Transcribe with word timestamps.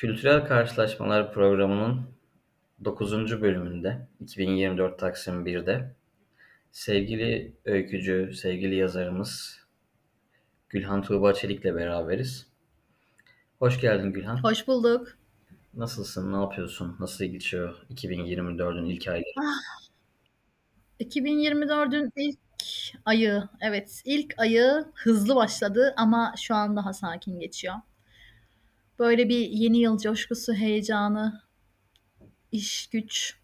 Kültürel 0.00 0.46
Karşılaşmalar 0.46 1.32
programının 1.32 2.02
9. 2.84 3.40
bölümünde 3.40 4.08
2024 4.20 4.98
Taksim 4.98 5.46
1'de 5.46 5.94
sevgili 6.72 7.56
öykücü, 7.64 8.32
sevgili 8.34 8.76
yazarımız 8.76 9.58
Gülhan 10.68 11.02
Tuğba 11.02 11.34
Çelik'le 11.34 11.64
beraberiz. 11.64 12.46
Hoş 13.58 13.80
geldin 13.80 14.12
Gülhan. 14.12 14.42
Hoş 14.42 14.68
bulduk. 14.68 15.18
Nasılsın, 15.74 16.32
ne 16.32 16.36
yapıyorsun, 16.36 16.96
nasıl 17.00 17.24
geçiyor 17.24 17.86
2024'ün 17.94 18.84
ilk 18.84 19.08
ayları? 19.08 19.34
Ah, 19.40 19.88
2024'ün 21.00 22.12
ilk 22.16 22.38
ayı, 23.04 23.42
evet 23.60 24.02
ilk 24.04 24.34
ayı 24.38 24.84
hızlı 24.94 25.36
başladı 25.36 25.94
ama 25.96 26.34
şu 26.38 26.54
an 26.54 26.76
daha 26.76 26.92
sakin 26.92 27.40
geçiyor. 27.40 27.74
Böyle 29.00 29.28
bir 29.28 29.48
yeni 29.48 29.78
yıl 29.78 29.98
coşkusu, 29.98 30.54
heyecanı, 30.54 31.42
iş, 32.52 32.86
güç. 32.86 33.36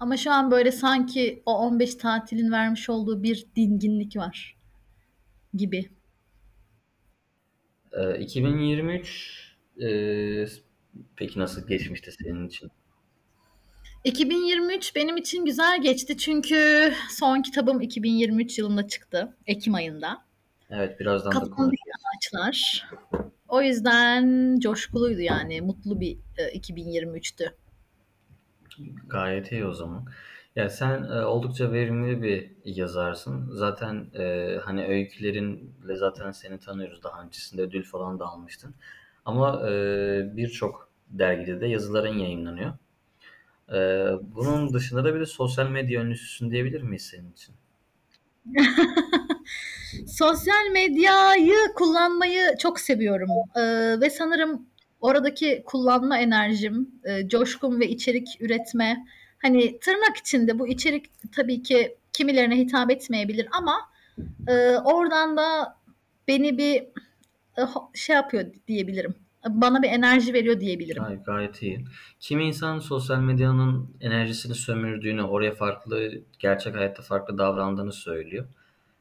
Ama 0.00 0.16
şu 0.16 0.32
an 0.32 0.50
böyle 0.50 0.72
sanki 0.72 1.42
o 1.46 1.58
15 1.58 1.94
tatilin 1.94 2.52
vermiş 2.52 2.90
olduğu 2.90 3.22
bir 3.22 3.46
dinginlik 3.56 4.16
var 4.16 4.56
gibi. 5.54 5.90
Ee, 7.92 8.18
2023 8.18 9.56
e, 9.82 9.88
peki 11.16 11.38
nasıl 11.40 11.66
geçmişti 11.66 12.12
senin 12.12 12.48
için? 12.48 12.70
2023 14.04 14.96
benim 14.96 15.16
için 15.16 15.44
güzel 15.44 15.82
geçti 15.82 16.16
çünkü 16.16 16.92
son 17.10 17.42
kitabım 17.42 17.80
2023 17.80 18.58
yılında 18.58 18.88
çıktı. 18.88 19.36
Ekim 19.46 19.74
ayında. 19.74 20.24
Evet 20.70 21.00
birazdan 21.00 21.32
da 21.32 21.50
konuşacağız. 21.50 22.02
ağaçlar. 22.16 22.88
O 23.54 23.62
yüzden 23.62 24.56
coşkuluydu 24.60 25.20
yani. 25.20 25.60
Mutlu 25.60 26.00
bir 26.00 26.18
e, 26.36 26.58
2023'tü. 26.58 27.54
Gayet 29.06 29.52
iyi 29.52 29.66
o 29.66 29.72
zaman. 29.72 30.04
Ya 30.56 30.68
sen 30.68 31.02
e, 31.02 31.24
oldukça 31.24 31.72
verimli 31.72 32.22
bir 32.22 32.50
yazarsın. 32.64 33.50
Zaten 33.52 34.06
e, 34.14 34.56
hani 34.64 34.86
öykülerinle 34.86 35.96
zaten 35.96 36.30
seni 36.30 36.58
tanıyoruz. 36.58 37.02
Daha 37.02 37.22
öncesinde 37.22 37.62
ödül 37.62 37.84
falan 37.84 38.18
da 38.18 38.26
almıştın. 38.26 38.74
Ama 39.24 39.70
e, 39.70 39.72
birçok 40.36 40.88
dergide 41.08 41.60
de 41.60 41.66
yazıların 41.66 42.18
yayınlanıyor. 42.18 42.72
E, 43.72 43.78
bunun 44.22 44.74
dışında 44.74 45.04
da 45.04 45.14
bir 45.14 45.20
de 45.20 45.26
sosyal 45.26 45.68
medya 45.68 46.02
ünlüsüsün 46.02 46.50
diyebilir 46.50 46.82
miyiz 46.82 47.02
senin 47.02 47.32
için? 47.32 47.54
Sosyal 50.06 50.70
medyayı 50.72 51.54
kullanmayı 51.74 52.56
çok 52.58 52.80
seviyorum. 52.80 53.28
Ee, 53.56 54.00
ve 54.00 54.10
sanırım 54.10 54.66
oradaki 55.00 55.62
kullanma 55.66 56.18
enerjim, 56.18 56.88
e, 57.04 57.28
coşkum 57.28 57.80
ve 57.80 57.88
içerik 57.88 58.28
üretme. 58.40 59.04
Hani 59.42 59.78
tırnak 59.78 60.16
içinde 60.16 60.58
bu 60.58 60.68
içerik 60.68 61.06
tabii 61.32 61.62
ki 61.62 61.96
kimilerine 62.12 62.56
hitap 62.56 62.90
etmeyebilir 62.90 63.48
ama 63.52 63.76
e, 64.48 64.76
oradan 64.78 65.36
da 65.36 65.76
beni 66.28 66.58
bir 66.58 66.74
e, 67.58 67.62
şey 67.94 68.16
yapıyor 68.16 68.44
diyebilirim. 68.68 69.14
Bana 69.48 69.82
bir 69.82 69.88
enerji 69.88 70.34
veriyor 70.34 70.60
diyebilirim. 70.60 71.02
Gay- 71.02 71.22
gayet 71.22 71.62
iyi. 71.62 71.84
Kimi 72.20 72.44
insan 72.44 72.78
sosyal 72.78 73.18
medyanın 73.18 73.96
enerjisini 74.00 74.54
sömürdüğünü, 74.54 75.22
oraya 75.22 75.54
farklı, 75.54 76.10
gerçek 76.38 76.74
hayatta 76.74 77.02
farklı 77.02 77.38
davrandığını 77.38 77.92
söylüyor. 77.92 78.46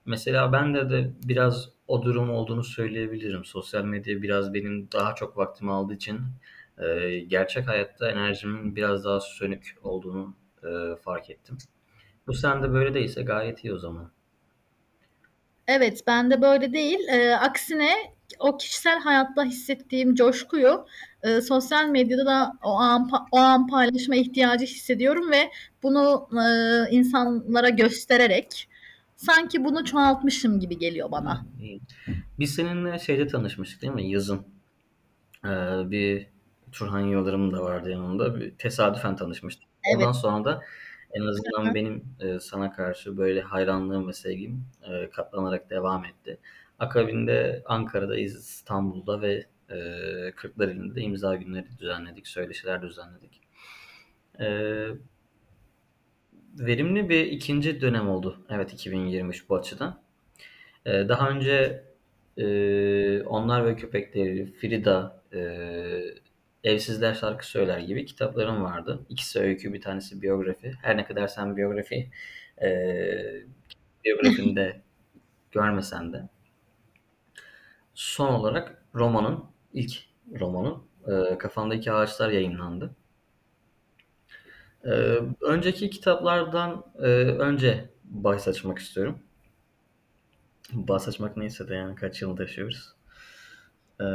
Mesela 0.06 0.52
ben 0.52 0.74
de 0.74 0.90
de 0.90 1.12
biraz 1.24 1.70
o 1.88 2.04
durum 2.04 2.30
olduğunu 2.30 2.64
söyleyebilirim. 2.64 3.46
Sosyal 3.46 3.84
medya 3.84 4.22
biraz 4.22 4.54
benim 4.54 4.92
daha 4.92 5.16
çok 5.16 5.38
vaktimi 5.38 5.72
aldığı 5.72 5.94
için 5.94 6.20
e, 6.78 7.20
gerçek 7.20 7.68
hayatta 7.68 8.12
enerjimin 8.12 8.76
biraz 8.76 9.06
daha 9.06 9.20
sönük 9.20 9.76
olduğunu 9.84 10.36
e, 10.64 10.96
fark 10.96 11.30
ettim. 11.30 11.58
Bu 12.28 12.34
sende 12.34 12.74
böyle 12.74 12.94
değilse 12.94 13.24
gayet 13.24 13.64
iyi 13.64 13.74
o 13.74 13.78
zaman. 13.78 14.12
Evet, 15.68 16.04
bende 16.08 16.42
böyle 16.42 16.74
değil. 16.74 17.00
Eee, 17.08 17.32
aksine 17.34 17.94
o 18.40 18.58
kişisel 18.58 19.00
hayatta 19.00 19.44
hissettiğim 19.44 20.16
coşkuyu 20.16 20.86
e, 21.24 21.42
sosyal 21.42 21.88
medyada 21.88 22.26
da 22.26 22.54
o 22.64 22.70
an 22.70 23.10
o 23.32 23.38
an 23.38 23.68
paylaşma 23.68 24.16
ihtiyacı 24.16 24.66
hissediyorum 24.66 25.32
ve 25.32 25.52
bunu 25.84 26.30
e, 26.34 26.46
insanlara 26.92 27.70
göstererek 27.70 28.70
sanki 29.26 29.64
bunu 29.66 29.86
çoğaltmışım 29.86 30.60
gibi 30.60 30.78
geliyor 30.78 31.12
bana. 31.12 31.46
Biz 32.40 32.56
seninle 32.56 33.00
şeyde 33.00 33.28
tanışmıştık 33.28 33.82
değil 33.82 33.94
mi? 33.94 34.10
Yazın. 34.10 34.46
Ee, 35.46 35.50
bir 35.92 36.28
Turhan 36.72 37.00
Yıldırım 37.02 37.54
da 37.54 37.62
vardı 37.62 37.90
yanımda. 37.92 38.40
Bir 38.40 38.52
tesadüfen 38.52 39.16
tanışmıştık. 39.16 39.70
Ondan 39.96 40.06
Evet. 40.06 40.16
sonra 40.16 40.46
da 40.46 40.62
en 41.14 41.22
azından 41.22 41.76
benim 41.76 42.04
e, 42.20 42.40
sana 42.40 42.72
karşı 42.72 43.18
böyle 43.18 43.42
hayranlığım 43.42 44.08
ve 44.08 44.14
sevgim 44.14 44.66
e, 44.84 45.10
katlanarak 45.10 45.70
devam 45.70 46.06
etti. 46.06 46.38
Akabinde 46.80 47.64
Ankara'da, 47.66 48.18
İstanbul'da 48.18 49.22
ve 49.22 49.46
e, 49.70 49.78
Kırklareli'nde 50.36 50.96
de 50.96 51.02
imza 51.02 51.36
günleri 51.36 51.66
düzenledik, 51.80 52.28
söyleşiler 52.28 52.82
düzenledik. 52.82 53.42
E, 54.40 54.48
verimli 56.54 57.10
bir 57.10 57.26
ikinci 57.26 57.82
dönem 57.82 58.10
oldu. 58.10 58.46
Evet 58.50 58.74
2023 58.74 59.50
bu 59.50 59.56
açıdan. 59.56 60.02
E, 60.86 60.92
daha 60.92 61.30
önce 61.30 61.84
e, 62.38 63.22
Onlar 63.22 63.66
ve 63.66 63.76
Köpekleri, 63.76 64.54
Frida, 64.54 65.22
e, 65.34 65.40
Evsizler 66.64 67.14
Şarkı 67.14 67.48
Söyler 67.48 67.80
gibi 67.80 68.06
kitaplarım 68.06 68.64
vardı. 68.64 69.00
İkisi 69.10 69.40
öykü, 69.40 69.74
bir 69.74 69.82
tanesi 69.82 70.22
biyografi. 70.22 70.74
Her 70.82 70.98
ne 70.98 71.06
kadar 71.06 71.28
sen 71.28 71.58
biyografi 71.58 72.10
e, 72.62 72.70
biyografinde 74.06 74.82
görmesen 75.52 76.14
de. 76.14 76.30
Son 77.94 78.34
olarak 78.34 78.84
romanın, 78.96 79.44
ilk 79.74 79.92
romanın 80.40 80.84
e, 81.08 81.38
Kafamdaki 81.38 81.92
Ağaçlar 81.92 82.30
yayınlandı. 82.30 82.96
E, 84.86 85.20
önceki 85.42 85.90
kitaplardan 85.90 86.86
e, 87.00 87.08
önce 87.08 87.90
bahis 88.04 88.48
açmak 88.48 88.80
istiyorum. 88.80 89.20
Bahis 90.74 91.08
açmak 91.08 91.38
neyse 91.38 91.70
de 91.70 91.76
yani 91.76 91.96
kaç 91.96 92.22
yılını 92.22 92.38
taşıyoruz. 92.38 92.94
E, 94.02 94.06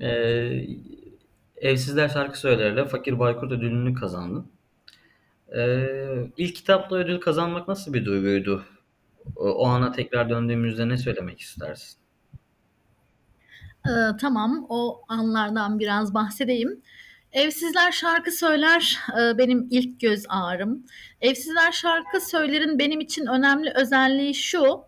e, 0.06 0.66
Evsizler 1.56 2.08
Şarkı 2.08 2.38
Söyler'le 2.38 2.84
Fakir 2.84 3.18
Baykurt 3.18 3.52
ödülünü 3.52 3.94
kazandın. 3.94 4.46
E, 5.56 5.86
ilk 6.36 6.54
kitapla 6.54 6.96
ödül 6.96 7.20
kazanmak 7.20 7.68
nasıl 7.68 7.92
bir 7.92 8.04
duyguydu? 8.04 8.64
O, 9.36 9.50
o 9.50 9.66
ana 9.66 9.92
tekrar 9.92 10.30
döndüğümüzde 10.30 10.88
ne 10.88 10.96
söylemek 10.96 11.40
istersin? 11.40 11.98
Ee, 13.86 14.16
tamam, 14.20 14.66
o 14.68 15.02
anlardan 15.08 15.78
biraz 15.78 16.14
bahsedeyim. 16.14 16.82
Evsizler 17.36 17.92
şarkı 17.92 18.32
söyler 18.32 18.98
e, 19.18 19.38
benim 19.38 19.68
ilk 19.70 20.00
göz 20.00 20.24
ağrım. 20.28 20.86
Evsizler 21.20 21.72
şarkı 21.72 22.20
söylerin 22.20 22.78
benim 22.78 23.00
için 23.00 23.26
önemli 23.26 23.72
özelliği 23.74 24.34
şu. 24.34 24.80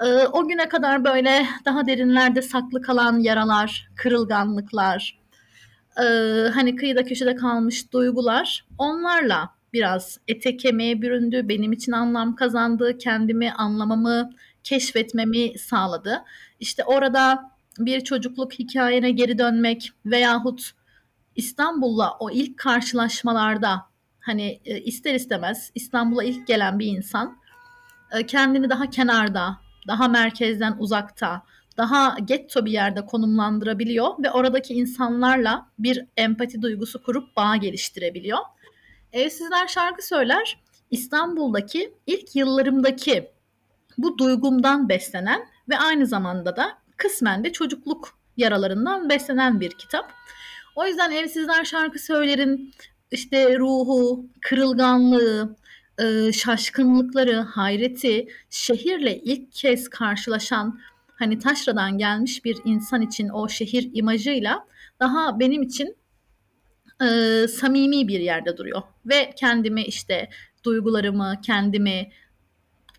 e, 0.00 0.04
o 0.26 0.48
güne 0.48 0.68
kadar 0.68 1.04
böyle 1.04 1.46
daha 1.64 1.86
derinlerde 1.86 2.42
saklı 2.42 2.82
kalan 2.82 3.18
yaralar, 3.18 3.88
kırılganlıklar, 3.96 5.18
e, 5.98 6.04
hani 6.54 6.76
kıyıda 6.76 7.04
köşede 7.04 7.34
kalmış 7.34 7.92
duygular 7.92 8.64
onlarla 8.78 9.50
biraz 9.72 10.18
ete 10.28 10.56
kemiğe 10.56 11.02
büründü. 11.02 11.48
Benim 11.48 11.72
için 11.72 11.92
anlam 11.92 12.34
kazandı. 12.36 12.98
Kendimi 12.98 13.52
anlamamı, 13.52 14.30
keşfetmemi 14.64 15.58
sağladı. 15.58 16.22
İşte 16.60 16.84
orada 16.84 17.50
bir 17.78 18.00
çocukluk 18.00 18.52
hikayene 18.52 19.10
geri 19.10 19.38
dönmek 19.38 19.90
veyahut 20.06 20.72
İstanbul'la 21.36 22.16
o 22.20 22.30
ilk 22.30 22.58
karşılaşmalarda 22.58 23.86
hani 24.20 24.60
e, 24.64 24.80
ister 24.80 25.14
istemez 25.14 25.70
İstanbul'a 25.74 26.24
ilk 26.24 26.46
gelen 26.46 26.78
bir 26.78 26.86
insan 26.86 27.36
e, 28.12 28.26
kendini 28.26 28.70
daha 28.70 28.90
kenarda, 28.90 29.58
daha 29.88 30.08
merkezden 30.08 30.76
uzakta, 30.78 31.42
daha 31.76 32.16
getto 32.24 32.64
bir 32.64 32.72
yerde 32.72 33.06
konumlandırabiliyor 33.06 34.22
ve 34.22 34.30
oradaki 34.30 34.74
insanlarla 34.74 35.66
bir 35.78 36.06
empati 36.16 36.62
duygusu 36.62 37.02
kurup 37.02 37.36
bağ 37.36 37.56
geliştirebiliyor. 37.56 38.38
Evsizler 39.12 39.68
şarkı 39.68 40.06
söyler 40.06 40.58
İstanbul'daki 40.90 41.94
ilk 42.06 42.36
yıllarımdaki 42.36 43.30
bu 43.98 44.18
duygumdan 44.18 44.88
beslenen 44.88 45.48
ve 45.68 45.78
aynı 45.78 46.06
zamanda 46.06 46.56
da 46.56 46.78
kısmen 46.96 47.44
de 47.44 47.52
çocukluk 47.52 48.18
yaralarından 48.36 49.08
beslenen 49.08 49.60
bir 49.60 49.70
kitap. 49.70 50.12
O 50.76 50.86
yüzden 50.86 51.10
Evsizler 51.10 51.64
şarkı 51.64 51.98
söylerin 51.98 52.74
işte 53.10 53.58
ruhu, 53.58 54.26
kırılganlığı, 54.40 55.56
e, 55.98 56.32
şaşkınlıkları, 56.32 57.36
hayreti, 57.36 58.28
şehirle 58.50 59.18
ilk 59.18 59.52
kez 59.52 59.88
karşılaşan 59.88 60.80
hani 61.18 61.38
taşradan 61.38 61.98
gelmiş 61.98 62.44
bir 62.44 62.56
insan 62.64 63.02
için 63.02 63.28
o 63.28 63.48
şehir 63.48 63.90
imajıyla 63.92 64.66
daha 65.00 65.40
benim 65.40 65.62
için 65.62 65.96
e, 67.02 67.06
samimi 67.48 68.08
bir 68.08 68.20
yerde 68.20 68.56
duruyor. 68.56 68.82
Ve 69.06 69.32
kendimi 69.36 69.82
işte 69.82 70.30
duygularımı, 70.64 71.40
kendimi 71.42 72.10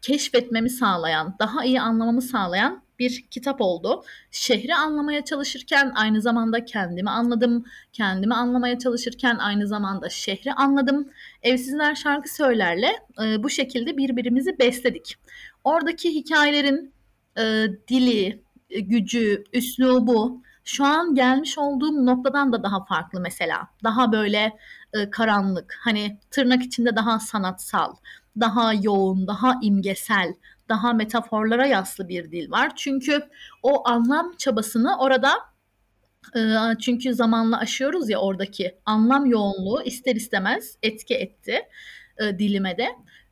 keşfetmemi 0.01 0.69
sağlayan, 0.69 1.35
daha 1.39 1.65
iyi 1.65 1.81
anlamamı 1.81 2.21
sağlayan 2.21 2.82
bir 2.99 3.25
kitap 3.31 3.61
oldu. 3.61 4.03
Şehri 4.31 4.75
anlamaya 4.75 5.25
çalışırken 5.25 5.91
aynı 5.95 6.21
zamanda 6.21 6.65
kendimi 6.65 7.09
anladım. 7.09 7.65
Kendimi 7.93 8.33
anlamaya 8.33 8.79
çalışırken 8.79 9.35
aynı 9.37 9.67
zamanda 9.67 10.09
şehri 10.09 10.53
anladım. 10.53 11.09
Evsizler 11.41 11.95
şarkı 11.95 12.33
söylerle 12.35 12.91
e, 13.23 13.43
bu 13.43 13.49
şekilde 13.49 13.97
birbirimizi 13.97 14.59
besledik. 14.59 15.15
Oradaki 15.63 16.15
hikayelerin 16.15 16.93
e, 17.37 17.67
dili, 17.87 18.43
e, 18.69 18.79
gücü, 18.79 19.43
üslubu 19.53 20.43
şu 20.63 20.85
an 20.85 21.15
gelmiş 21.15 21.57
olduğum 21.57 22.05
noktadan 22.05 22.53
da 22.53 22.63
daha 22.63 22.85
farklı 22.85 23.19
mesela. 23.19 23.67
Daha 23.83 24.11
böyle 24.11 24.57
e, 24.93 25.09
karanlık, 25.09 25.75
hani 25.79 26.17
tırnak 26.31 26.63
içinde 26.63 26.95
daha 26.95 27.19
sanatsal, 27.19 27.95
daha 28.39 28.73
yoğun, 28.73 29.27
daha 29.27 29.59
imgesel, 29.61 30.33
daha 30.69 30.93
metaforlara 30.93 31.65
yaslı 31.65 32.07
bir 32.09 32.31
dil 32.31 32.51
var. 32.51 32.75
Çünkü 32.75 33.21
o 33.63 33.89
anlam 33.89 34.33
çabasını 34.37 34.97
orada 34.99 35.33
e, 36.35 36.41
çünkü 36.81 37.13
zamanla 37.13 37.59
aşıyoruz 37.59 38.09
ya 38.09 38.19
oradaki 38.19 38.75
anlam 38.85 39.25
yoğunluğu 39.25 39.81
ister 39.83 40.15
istemez 40.15 40.77
etki 40.83 41.15
etti 41.15 41.61
e, 42.17 42.39
dilime 42.39 42.77
de 42.77 42.87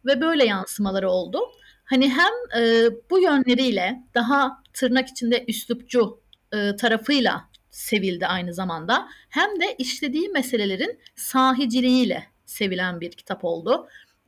ve 0.06 0.22
böyle 0.22 0.46
yansımaları 0.46 1.10
oldu. 1.10 1.40
Hani 1.84 2.10
hem 2.10 2.62
e, 2.64 2.90
bu 3.10 3.20
yönleriyle 3.20 4.04
daha 4.16 4.64
tırnak 4.74 5.08
içinde 5.08 5.46
üslupçu 5.48 6.22
e, 6.54 6.76
tarafıyla 6.76 7.52
sevildi 7.70 8.28
aynı 8.28 8.54
zamanda 8.54 9.08
hem 9.30 9.60
de 9.60 9.76
işlediği 9.78 10.30
meselelerin 10.30 11.00
sahiciliğiyle 11.16 12.24
sevilen 12.46 13.02
bir 13.02 13.12
kitap 13.12 13.46
oldu 13.46 13.88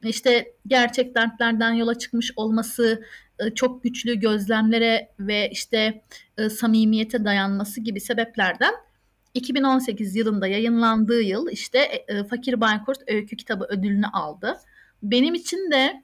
işte 0.09 0.53
gerçek 0.67 1.15
dertlerden 1.15 1.71
yola 1.71 1.97
çıkmış 1.97 2.31
olması, 2.35 3.03
e, 3.39 3.49
çok 3.49 3.83
güçlü 3.83 4.15
gözlemlere 4.19 5.09
ve 5.19 5.49
işte 5.49 6.03
e, 6.37 6.49
samimiyete 6.49 7.25
dayanması 7.25 7.81
gibi 7.81 8.01
sebeplerden 8.01 8.73
2018 9.33 10.15
yılında 10.15 10.47
yayınlandığı 10.47 11.21
yıl 11.21 11.49
işte 11.49 11.79
e, 12.07 12.23
Fakir 12.23 12.61
Baykurt 12.61 12.99
Öykü 13.07 13.37
Kitabı 13.37 13.65
ödülünü 13.69 14.07
aldı. 14.07 14.57
Benim 15.03 15.33
için 15.33 15.71
de 15.71 16.03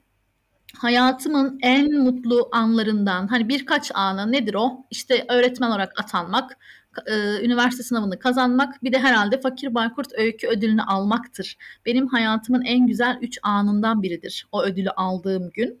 hayatımın 0.76 1.58
en 1.62 1.92
mutlu 1.92 2.48
anlarından 2.52 3.26
hani 3.28 3.48
birkaç 3.48 3.90
anı 3.94 4.32
nedir 4.32 4.54
o? 4.54 4.86
İşte 4.90 5.26
öğretmen 5.28 5.68
olarak 5.68 6.00
atanmak, 6.00 6.58
e, 7.06 7.44
üniversite 7.44 7.82
sınavını 7.82 8.18
kazanmak 8.18 8.84
bir 8.84 8.92
de 8.92 8.98
herhalde 8.98 9.40
Fakir 9.40 9.74
Baykurt 9.74 10.12
Öykü 10.18 10.46
ödülünü 10.46 10.82
almaktır. 10.82 11.56
Benim 11.86 12.06
hayatımın 12.06 12.62
en 12.62 12.86
güzel 12.86 13.18
üç 13.22 13.38
anından 13.42 14.02
biridir 14.02 14.46
o 14.52 14.62
ödülü 14.62 14.90
aldığım 14.90 15.50
gün. 15.50 15.80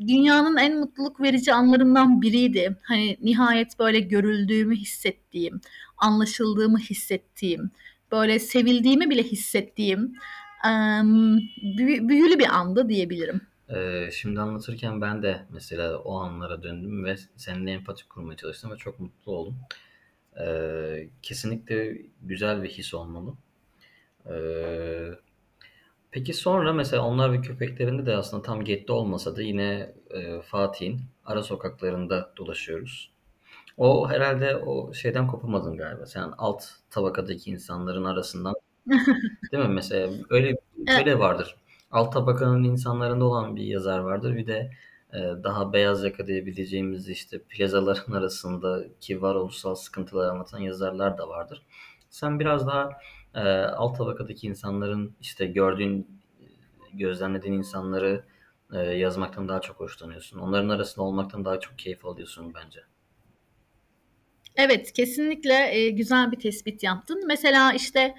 Dünyanın 0.00 0.56
en 0.56 0.78
mutluluk 0.78 1.20
verici 1.20 1.54
anlarından 1.54 2.22
biriydi. 2.22 2.76
Hani 2.82 3.16
nihayet 3.22 3.78
böyle 3.78 4.00
görüldüğümü 4.00 4.76
hissettiğim, 4.76 5.60
anlaşıldığımı 5.98 6.78
hissettiğim, 6.78 7.70
böyle 8.12 8.38
sevildiğimi 8.38 9.10
bile 9.10 9.22
hissettiğim 9.22 10.16
büyülü 12.08 12.38
bir 12.38 12.56
andı 12.58 12.88
diyebilirim. 12.88 13.40
Ee, 13.74 14.10
şimdi 14.12 14.40
anlatırken 14.40 15.00
ben 15.00 15.22
de 15.22 15.46
mesela 15.50 15.98
o 15.98 16.14
anlara 16.18 16.62
döndüm 16.62 17.04
ve 17.04 17.16
seninle 17.36 17.72
empati 17.72 18.08
kurmaya 18.08 18.36
çalıştım 18.36 18.70
ve 18.70 18.76
çok 18.76 19.00
mutlu 19.00 19.32
oldum. 19.32 19.56
Ee, 20.40 21.08
kesinlikle 21.22 21.98
güzel 22.22 22.62
bir 22.62 22.68
his 22.68 22.94
olmalı. 22.94 23.34
Ee, 24.30 25.10
peki 26.10 26.34
sonra 26.34 26.72
mesela 26.72 27.02
onlar 27.02 27.32
ve 27.32 27.40
köpeklerinde 27.40 28.06
de 28.06 28.16
aslında 28.16 28.42
tam 28.42 28.64
getto 28.64 28.94
olmasa 28.94 29.36
da 29.36 29.42
yine 29.42 29.94
e, 30.10 30.40
Fatih'in 30.40 31.00
ara 31.24 31.42
sokaklarında 31.42 32.32
dolaşıyoruz. 32.36 33.12
O 33.78 34.10
herhalde 34.10 34.56
o 34.56 34.94
şeyden 34.94 35.26
kopamadın 35.26 35.76
galiba. 35.76 36.06
Sen 36.06 36.32
alt 36.38 36.64
tabakadaki 36.90 37.50
insanların 37.50 38.04
arasından 38.04 38.54
değil 39.52 39.64
mi? 39.64 39.74
Mesela 39.74 40.12
öyle 40.30 40.56
öyle 40.98 41.18
vardır 41.18 41.56
alt 41.92 42.12
tabakanın 42.12 42.64
insanlarında 42.64 43.24
olan 43.24 43.56
bir 43.56 43.64
yazar 43.64 43.98
vardır. 43.98 44.36
Bir 44.36 44.46
de 44.46 44.70
e, 45.12 45.18
daha 45.18 45.72
beyaz 45.72 46.04
yaka 46.04 46.26
diyebileceğimiz 46.26 47.08
işte 47.08 47.42
plazaların 47.42 48.12
arasında 48.18 48.84
ki 49.00 49.22
varoluşsal 49.22 49.74
sıkıntılar 49.74 50.28
anlatan 50.28 50.58
yazarlar 50.58 51.18
da 51.18 51.28
vardır. 51.28 51.62
Sen 52.10 52.40
biraz 52.40 52.66
daha 52.66 52.90
e, 53.34 53.40
alt 53.62 53.98
tabakadaki 53.98 54.46
insanların 54.46 55.16
işte 55.20 55.46
gördüğün, 55.46 56.20
gözlemlediğin 56.92 57.54
insanları 57.54 58.24
e, 58.72 58.78
yazmaktan 58.78 59.48
daha 59.48 59.60
çok 59.60 59.80
hoşlanıyorsun. 59.80 60.38
Onların 60.38 60.68
arasında 60.68 61.04
olmaktan 61.04 61.44
daha 61.44 61.60
çok 61.60 61.78
keyif 61.78 62.06
alıyorsun 62.06 62.54
bence. 62.54 62.80
Evet, 64.56 64.92
kesinlikle 64.92 65.90
güzel 65.90 66.32
bir 66.32 66.40
tespit 66.40 66.82
yaptın. 66.82 67.26
Mesela 67.26 67.72
işte 67.72 68.14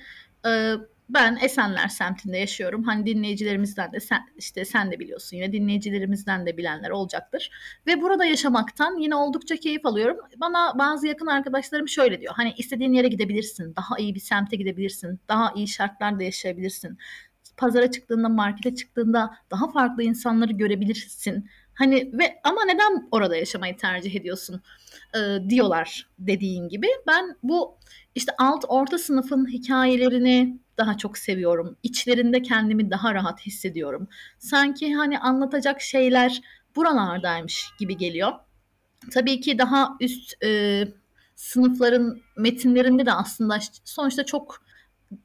ben 1.14 1.38
Esenler 1.42 1.88
semtinde 1.88 2.38
yaşıyorum. 2.38 2.84
Hani 2.84 3.06
dinleyicilerimizden 3.06 3.92
de 3.92 4.00
sen 4.00 4.22
işte 4.38 4.66
sen 4.66 4.92
de 4.92 5.00
biliyorsun 5.00 5.38
yine 5.38 5.52
dinleyicilerimizden 5.52 6.46
de 6.46 6.58
bilenler 6.58 6.90
olacaktır. 6.90 7.52
Ve 7.88 8.02
burada 8.02 8.26
yaşamaktan 8.26 8.98
yine 8.98 9.16
oldukça 9.16 9.56
keyif 9.56 9.86
alıyorum. 9.86 10.18
Bana 10.38 10.80
bazı 10.80 11.08
yakın 11.08 11.28
arkadaşlarım 11.28 11.88
şöyle 11.88 12.22
diyor. 12.22 12.34
Hani 12.38 12.54
istediğin 12.58 12.94
yere 12.94 13.08
gidebilirsin. 13.08 13.76
Daha 13.76 13.98
iyi 13.98 14.16
bir 14.16 14.20
semte 14.20 14.56
gidebilirsin. 14.56 15.20
Daha 15.30 15.54
iyi 15.56 15.68
şartlarda 15.68 16.24
yaşayabilirsin. 16.24 16.98
Pazara 17.58 17.92
çıktığında, 17.92 18.30
markete 18.30 18.76
çıktığında 18.76 19.38
daha 19.52 19.72
farklı 19.72 20.04
insanları 20.04 20.54
görebilirsin. 20.54 21.50
Hani 21.74 22.10
ve 22.14 22.40
ama 22.44 22.66
neden 22.66 23.08
orada 23.12 23.36
yaşamayı 23.36 23.78
tercih 23.78 24.16
ediyorsun 24.16 24.62
e, 25.16 25.50
diyorlar 25.50 26.10
dediğin 26.20 26.70
gibi. 26.70 26.88
Ben 27.08 27.36
bu 27.44 27.78
işte 28.16 28.32
alt 28.38 28.66
orta 28.68 28.98
sınıfın 28.98 29.48
hikayelerini 29.52 30.63
daha 30.78 30.98
çok 30.98 31.18
seviyorum. 31.18 31.78
İçlerinde 31.84 32.42
kendimi 32.42 32.92
daha 32.92 33.14
rahat 33.14 33.40
hissediyorum. 33.40 34.08
Sanki 34.40 34.94
hani 34.94 35.20
anlatacak 35.20 35.82
şeyler 35.82 36.42
buralardaymış 36.76 37.66
gibi 37.80 37.98
geliyor. 37.98 38.32
Tabii 39.12 39.42
ki 39.42 39.58
daha 39.58 39.98
üst 40.00 40.44
e, 40.44 40.84
sınıfların 41.36 42.22
metinlerinde 42.38 43.06
de 43.06 43.14
aslında 43.14 43.60
sonuçta 43.84 44.26
çok 44.26 44.64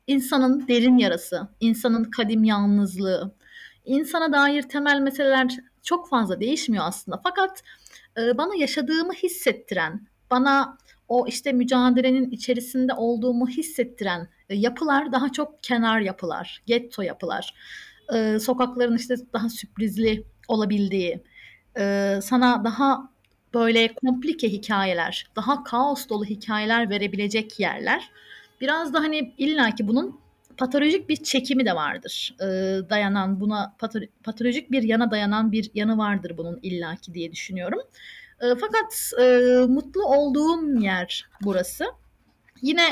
insanın 0.06 0.68
derin 0.68 0.98
yarası, 0.98 1.48
insanın 1.60 2.04
kadim 2.04 2.44
yalnızlığı, 2.44 3.34
insana 3.84 4.32
dair 4.32 4.62
temel 4.62 5.00
meseleler 5.00 5.58
çok 5.82 6.08
fazla 6.08 6.40
değişmiyor 6.40 6.84
aslında. 6.86 7.20
Fakat 7.24 7.62
e, 8.18 8.38
bana 8.38 8.54
yaşadığımı 8.54 9.12
hissettiren, 9.12 10.06
bana 10.30 10.78
o 11.08 11.26
işte 11.26 11.52
mücadelenin 11.52 12.30
içerisinde 12.30 12.94
olduğumu 12.94 13.48
hissettiren 13.48 14.28
e, 14.48 14.54
yapılar 14.54 15.12
daha 15.12 15.32
çok 15.32 15.62
kenar 15.62 16.00
yapılar, 16.00 16.62
getto 16.66 17.02
yapılar. 17.02 17.54
E, 18.14 18.38
sokakların 18.38 18.96
işte 18.96 19.14
daha 19.32 19.48
sürprizli 19.48 20.24
olabildiği, 20.48 21.22
e, 21.78 22.14
sana 22.22 22.64
daha 22.64 23.10
böyle 23.54 23.94
komplike 23.94 24.52
hikayeler, 24.52 25.30
daha 25.36 25.64
kaos 25.64 26.08
dolu 26.08 26.24
hikayeler 26.24 26.90
verebilecek 26.90 27.60
yerler. 27.60 28.10
Biraz 28.60 28.92
da 28.92 29.00
hani 29.00 29.34
illaki 29.38 29.88
bunun 29.88 30.20
patolojik 30.56 31.08
bir 31.08 31.16
çekimi 31.16 31.66
de 31.66 31.74
vardır. 31.74 32.34
E, 32.40 32.46
dayanan 32.90 33.40
buna 33.40 33.76
patolojik 34.24 34.70
bir 34.70 34.82
yana 34.82 35.10
dayanan 35.10 35.52
bir 35.52 35.70
yanı 35.74 35.98
vardır 35.98 36.34
bunun 36.36 36.58
illaki 36.62 37.14
diye 37.14 37.32
düşünüyorum. 37.32 37.80
E, 38.40 38.46
fakat 38.60 39.12
e, 39.20 39.26
mutlu 39.68 40.06
olduğum 40.06 40.80
yer 40.80 41.28
burası. 41.42 41.84
Yine 42.62 42.88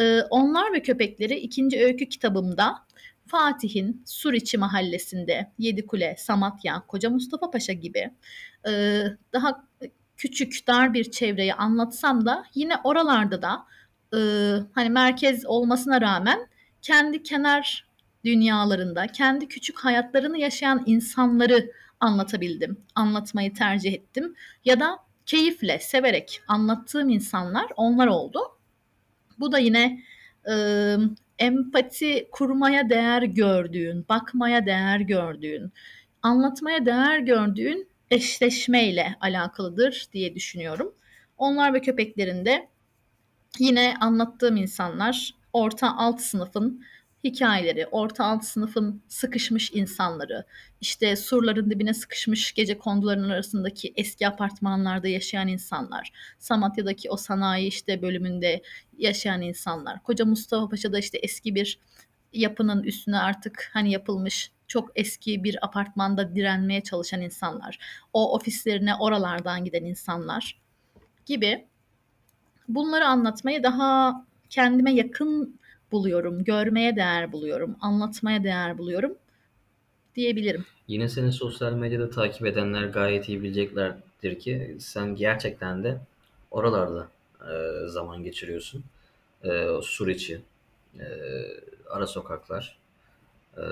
e, 0.00 0.20
Onlar 0.22 0.72
ve 0.72 0.82
Köpekleri 0.82 1.34
ikinci 1.34 1.84
öykü 1.84 2.08
kitabımda 2.08 2.74
Fatih'in 3.26 4.02
Suriçi 4.06 4.58
mahallesinde 4.58 5.52
Yedikule, 5.58 6.16
Samatya, 6.18 6.82
Koca 6.88 7.10
Mustafa 7.10 7.50
Paşa 7.50 7.72
gibi 7.72 8.10
e, 8.68 9.02
daha 9.32 9.64
küçük 10.16 10.66
dar 10.66 10.94
bir 10.94 11.10
çevreyi 11.10 11.54
anlatsam 11.54 12.26
da 12.26 12.44
yine 12.54 12.74
oralarda 12.84 13.42
da 13.42 13.66
e, 14.16 14.20
hani 14.72 14.90
merkez 14.90 15.46
olmasına 15.46 16.00
rağmen 16.00 16.48
kendi 16.82 17.22
kenar 17.22 17.86
dünyalarında, 18.24 19.06
kendi 19.06 19.48
küçük 19.48 19.78
hayatlarını 19.78 20.38
yaşayan 20.38 20.82
insanları 20.86 21.70
anlatabildim, 22.02 22.76
anlatmayı 22.94 23.54
tercih 23.54 23.92
ettim. 23.92 24.34
Ya 24.64 24.80
da 24.80 24.98
keyifle, 25.26 25.78
severek 25.78 26.40
anlattığım 26.48 27.08
insanlar 27.08 27.66
onlar 27.76 28.06
oldu. 28.06 28.38
Bu 29.38 29.52
da 29.52 29.58
yine 29.58 30.02
e, 30.50 30.54
empati 31.38 32.28
kurmaya 32.32 32.90
değer 32.90 33.22
gördüğün, 33.22 34.06
bakmaya 34.08 34.66
değer 34.66 35.00
gördüğün, 35.00 35.72
anlatmaya 36.22 36.86
değer 36.86 37.18
gördüğün 37.18 37.88
eşleşmeyle 38.10 39.16
alakalıdır 39.20 40.06
diye 40.12 40.34
düşünüyorum. 40.34 40.94
Onlar 41.38 41.74
ve 41.74 41.80
köpeklerinde 41.80 42.68
yine 43.58 43.94
anlattığım 44.00 44.56
insanlar 44.56 45.34
orta 45.52 45.96
alt 45.96 46.20
sınıfın 46.20 46.84
hikayeleri, 47.24 47.86
orta 47.86 48.24
alt 48.24 48.44
sınıfın 48.44 49.02
sıkışmış 49.08 49.72
insanları, 49.72 50.44
işte 50.80 51.16
surların 51.16 51.70
dibine 51.70 51.94
sıkışmış 51.94 52.52
gece 52.52 52.78
kondularının 52.78 53.30
arasındaki 53.30 53.92
eski 53.96 54.28
apartmanlarda 54.28 55.08
yaşayan 55.08 55.48
insanlar, 55.48 56.12
Samatya'daki 56.38 57.10
o 57.10 57.16
sanayi 57.16 57.68
işte 57.68 58.02
bölümünde 58.02 58.62
yaşayan 58.98 59.42
insanlar, 59.42 60.02
Koca 60.02 60.24
Mustafa 60.24 60.68
Paşa'da 60.68 60.98
işte 60.98 61.18
eski 61.18 61.54
bir 61.54 61.78
yapının 62.32 62.82
üstüne 62.82 63.18
artık 63.18 63.70
hani 63.72 63.92
yapılmış 63.92 64.52
çok 64.68 64.90
eski 64.94 65.44
bir 65.44 65.64
apartmanda 65.64 66.34
direnmeye 66.34 66.82
çalışan 66.82 67.20
insanlar, 67.20 67.78
o 68.12 68.34
ofislerine 68.34 68.94
oralardan 68.94 69.64
giden 69.64 69.84
insanlar 69.84 70.60
gibi 71.26 71.66
bunları 72.68 73.06
anlatmayı 73.06 73.62
daha 73.62 74.24
kendime 74.50 74.94
yakın 74.94 75.60
buluyorum, 75.92 76.44
görmeye 76.44 76.96
değer 76.96 77.32
buluyorum, 77.32 77.76
anlatmaya 77.80 78.44
değer 78.44 78.78
buluyorum 78.78 79.14
diyebilirim. 80.16 80.64
Yine 80.88 81.08
seni 81.08 81.32
sosyal 81.32 81.72
medyada 81.72 82.10
takip 82.10 82.46
edenler 82.46 82.84
gayet 82.84 83.28
iyi 83.28 83.42
bileceklerdir 83.42 84.38
ki 84.38 84.76
sen 84.80 85.16
gerçekten 85.16 85.84
de 85.84 86.00
oralarda 86.50 87.08
e, 87.40 87.86
zaman 87.88 88.22
geçiriyorsun. 88.22 88.84
E, 89.44 89.66
sur 89.82 90.08
içi, 90.08 90.40
e, 90.98 91.06
ara 91.90 92.06
sokaklar. 92.06 92.78
E, 93.56 93.62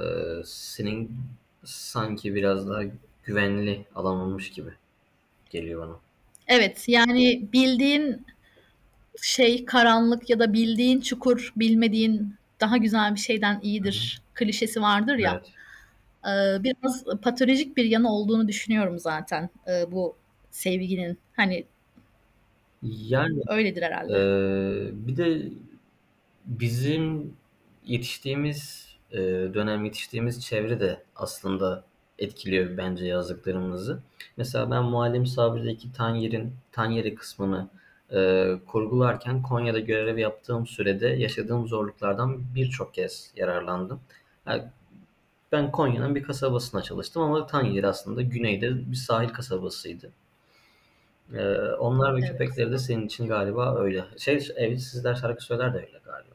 senin 0.44 1.16
sanki 1.64 2.34
biraz 2.34 2.68
daha 2.68 2.82
güvenli 3.24 3.84
alan 3.94 4.16
olmuş 4.16 4.50
gibi 4.50 4.70
geliyor 5.50 5.82
bana. 5.82 5.96
Evet, 6.48 6.84
yani 6.88 7.48
bildiğin 7.52 8.26
şey 9.22 9.64
karanlık 9.64 10.30
ya 10.30 10.38
da 10.38 10.52
bildiğin 10.52 11.00
çukur 11.00 11.52
bilmediğin 11.56 12.36
daha 12.60 12.76
güzel 12.76 13.14
bir 13.14 13.20
şeyden 13.20 13.60
iyidir 13.62 14.22
klişesi 14.34 14.82
vardır 14.82 15.16
ya. 15.16 15.32
Evet. 15.34 15.52
Ee, 16.26 16.64
biraz 16.64 17.04
patolojik 17.22 17.76
bir 17.76 17.84
yanı 17.84 18.12
olduğunu 18.12 18.48
düşünüyorum 18.48 18.98
zaten 18.98 19.50
e, 19.68 19.92
bu 19.92 20.16
sevginin. 20.50 21.18
Hani 21.36 21.66
Yani 22.82 23.42
öyledir 23.48 23.82
herhalde. 23.82 24.12
Ee, 24.12 25.06
bir 25.06 25.16
de 25.16 25.42
bizim 26.46 27.36
yetiştiğimiz 27.86 28.88
e, 29.12 29.18
dönem 29.54 29.84
yetiştiğimiz 29.84 30.42
çevre 30.44 30.80
de 30.80 31.02
aslında 31.16 31.84
etkiliyor 32.18 32.76
bence 32.76 33.06
yazdıklarımızı. 33.06 34.02
Mesela 34.36 34.70
ben 34.70 34.84
Muallim 34.84 35.26
Sabri'deki 35.26 35.92
Tanyer'in 35.92 36.52
Tanyeri 36.72 37.14
kısmını 37.14 37.68
e, 38.12 38.50
kurgularken 38.66 39.42
Konya'da 39.42 39.78
görev 39.80 40.18
yaptığım 40.18 40.66
sürede 40.66 41.08
yaşadığım 41.08 41.68
zorluklardan 41.68 42.54
birçok 42.54 42.94
kez 42.94 43.32
yararlandım. 43.36 44.00
Yani 44.46 44.62
ben 45.52 45.72
Konya'nın 45.72 46.14
bir 46.14 46.22
kasabasına 46.22 46.82
çalıştım 46.82 47.22
ama 47.22 47.46
Tanyeri 47.46 47.86
aslında 47.86 48.22
güneyde 48.22 48.90
bir 48.90 48.96
sahil 48.96 49.28
kasabasıydı. 49.28 50.10
Ee, 51.34 51.58
onlar 51.78 52.14
ve 52.14 52.18
Evet. 52.18 52.30
köpekleri 52.30 52.72
de 52.72 52.78
senin 52.78 53.06
için 53.06 53.28
galiba 53.28 53.76
öyle. 53.76 54.04
Şey, 54.18 54.48
Evsizler 54.56 55.14
şarkı 55.14 55.44
söyler 55.44 55.74
de 55.74 55.78
öyle 55.78 56.00
galiba. 56.04 56.34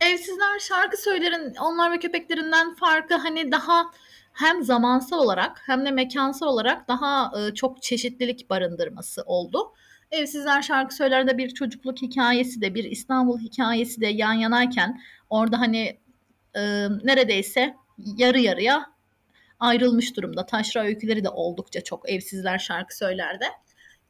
Evsizler 0.00 0.58
şarkı 0.58 0.96
söylerin 0.96 1.54
onlar 1.54 1.92
ve 1.92 1.98
köpeklerinden 1.98 2.74
farkı 2.74 3.14
hani 3.14 3.52
daha 3.52 3.90
hem 4.32 4.62
zamansal 4.64 5.18
olarak 5.18 5.62
hem 5.66 5.84
de 5.84 5.90
mekansal 5.90 6.46
olarak 6.46 6.88
daha 6.88 7.32
e, 7.40 7.54
çok 7.54 7.82
çeşitlilik 7.82 8.50
barındırması 8.50 9.22
oldu. 9.26 9.72
Evsizler 10.10 10.62
şarkı 10.62 10.94
söyler'de 10.94 11.38
bir 11.38 11.50
çocukluk 11.50 12.02
hikayesi 12.02 12.60
de 12.60 12.74
bir 12.74 12.84
İstanbul 12.84 13.38
hikayesi 13.38 14.00
de 14.00 14.06
yan 14.06 14.32
yanayken 14.32 15.00
orada 15.30 15.60
hani 15.60 15.98
e, 16.54 16.88
neredeyse 17.04 17.74
yarı 18.16 18.40
yarıya 18.40 18.86
ayrılmış 19.60 20.16
durumda. 20.16 20.46
Taşra 20.46 20.84
öyküleri 20.84 21.24
de 21.24 21.28
oldukça 21.28 21.80
çok 21.80 22.10
Evsizler 22.10 22.58
şarkı 22.58 22.96
söyler'de. 22.96 23.44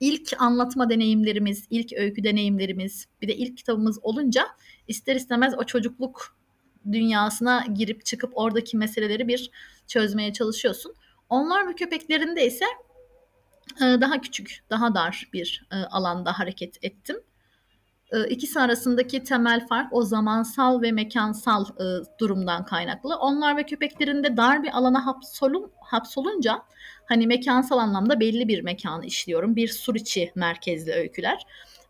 İlk 0.00 0.42
anlatma 0.42 0.90
deneyimlerimiz, 0.90 1.66
ilk 1.70 1.92
öykü 1.92 2.24
deneyimlerimiz, 2.24 3.06
bir 3.22 3.28
de 3.28 3.36
ilk 3.36 3.56
kitabımız 3.56 3.98
olunca 4.02 4.46
ister 4.88 5.16
istemez 5.16 5.54
o 5.58 5.64
çocukluk 5.64 6.36
dünyasına 6.92 7.64
girip 7.74 8.04
çıkıp 8.04 8.32
oradaki 8.34 8.76
meseleleri 8.76 9.28
bir 9.28 9.50
çözmeye 9.86 10.32
çalışıyorsun. 10.32 10.94
Onlar 11.28 11.68
ve 11.68 11.74
köpeklerinde 11.74 12.46
ise 12.46 12.64
e, 13.76 13.84
daha 13.84 14.20
küçük, 14.20 14.64
daha 14.70 14.94
dar 14.94 15.28
bir 15.32 15.66
e, 15.72 15.76
alanda 15.76 16.38
hareket 16.38 16.84
ettim. 16.84 17.16
E, 18.12 18.28
İkisi 18.28 18.60
arasındaki 18.60 19.24
temel 19.24 19.66
fark 19.66 19.92
o 19.92 20.02
zamansal 20.02 20.82
ve 20.82 20.92
mekansal 20.92 21.64
durumdan 22.20 22.64
kaynaklı. 22.64 23.16
Onlar 23.16 23.56
ve 23.56 23.62
köpeklerinde 23.62 24.36
dar 24.36 24.62
bir 24.62 24.76
alana 24.78 25.06
hapsolun, 25.06 25.72
hapsolunca 25.80 26.62
hani 27.08 27.26
mekansal 27.26 27.78
anlamda 27.78 28.20
belli 28.20 28.48
bir 28.48 28.62
mekanı 28.62 29.06
işliyorum. 29.06 29.56
Bir 29.56 29.68
sur 29.68 29.94
içi 29.94 30.32
merkezli 30.34 30.92
öyküler. 30.92 31.46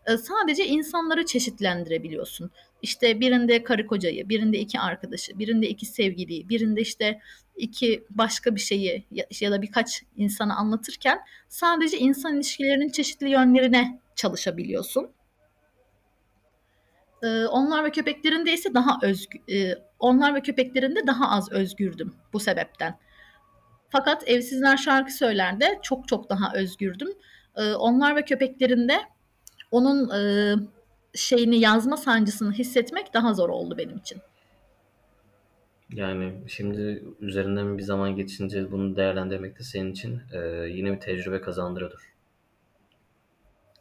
Sadece 0.07 0.65
insanları 0.65 1.25
çeşitlendirebiliyorsun. 1.25 2.51
İşte 2.81 3.19
birinde 3.19 3.63
karı 3.63 3.87
kocayı, 3.87 4.29
birinde 4.29 4.59
iki 4.59 4.79
arkadaşı, 4.79 5.39
birinde 5.39 5.69
iki 5.69 5.85
sevgiliyi, 5.85 6.49
birinde 6.49 6.81
işte 6.81 7.19
iki 7.55 8.03
başka 8.09 8.55
bir 8.55 8.59
şeyi 8.59 9.05
ya, 9.41 9.51
da 9.51 9.61
birkaç 9.61 10.03
insanı 10.15 10.55
anlatırken 10.55 11.19
sadece 11.49 11.97
insan 11.97 12.35
ilişkilerinin 12.35 12.89
çeşitli 12.89 13.29
yönlerine 13.29 13.99
çalışabiliyorsun. 14.15 15.11
Ee, 17.23 17.45
onlar 17.45 17.83
ve 17.83 17.91
köpeklerinde 17.91 18.53
ise 18.53 18.73
daha 18.73 18.99
özgür, 19.01 19.39
e, 19.53 19.75
onlar 19.99 20.35
ve 20.35 20.41
köpeklerinde 20.41 21.07
daha 21.07 21.29
az 21.29 21.51
özgürdüm 21.51 22.15
bu 22.33 22.39
sebepten. 22.39 22.99
Fakat 23.89 24.29
Evsizler 24.29 24.77
şarkı 24.77 25.13
söyler'de 25.13 25.79
çok 25.83 26.07
çok 26.07 26.29
daha 26.29 26.53
özgürdüm. 26.53 27.09
Ee, 27.55 27.73
onlar 27.73 28.15
ve 28.15 28.25
köpeklerinde 28.25 28.99
onun 29.71 30.09
e, 30.09 30.55
şeyini 31.15 31.59
yazma 31.59 31.97
sancısını 31.97 32.53
hissetmek 32.53 33.13
daha 33.13 33.33
zor 33.33 33.49
oldu 33.49 33.77
benim 33.77 33.97
için. 33.97 34.17
Yani 35.93 36.33
şimdi 36.47 37.03
üzerinden 37.19 37.77
bir 37.77 37.83
zaman 37.83 38.15
geçince 38.15 38.71
bunu 38.71 38.95
değerlendirmek 38.95 39.59
de 39.59 39.63
senin 39.63 39.91
için 39.91 40.21
e, 40.33 40.39
yine 40.69 40.93
bir 40.93 40.99
tecrübe 40.99 41.41
kazandırıyordur. 41.41 42.13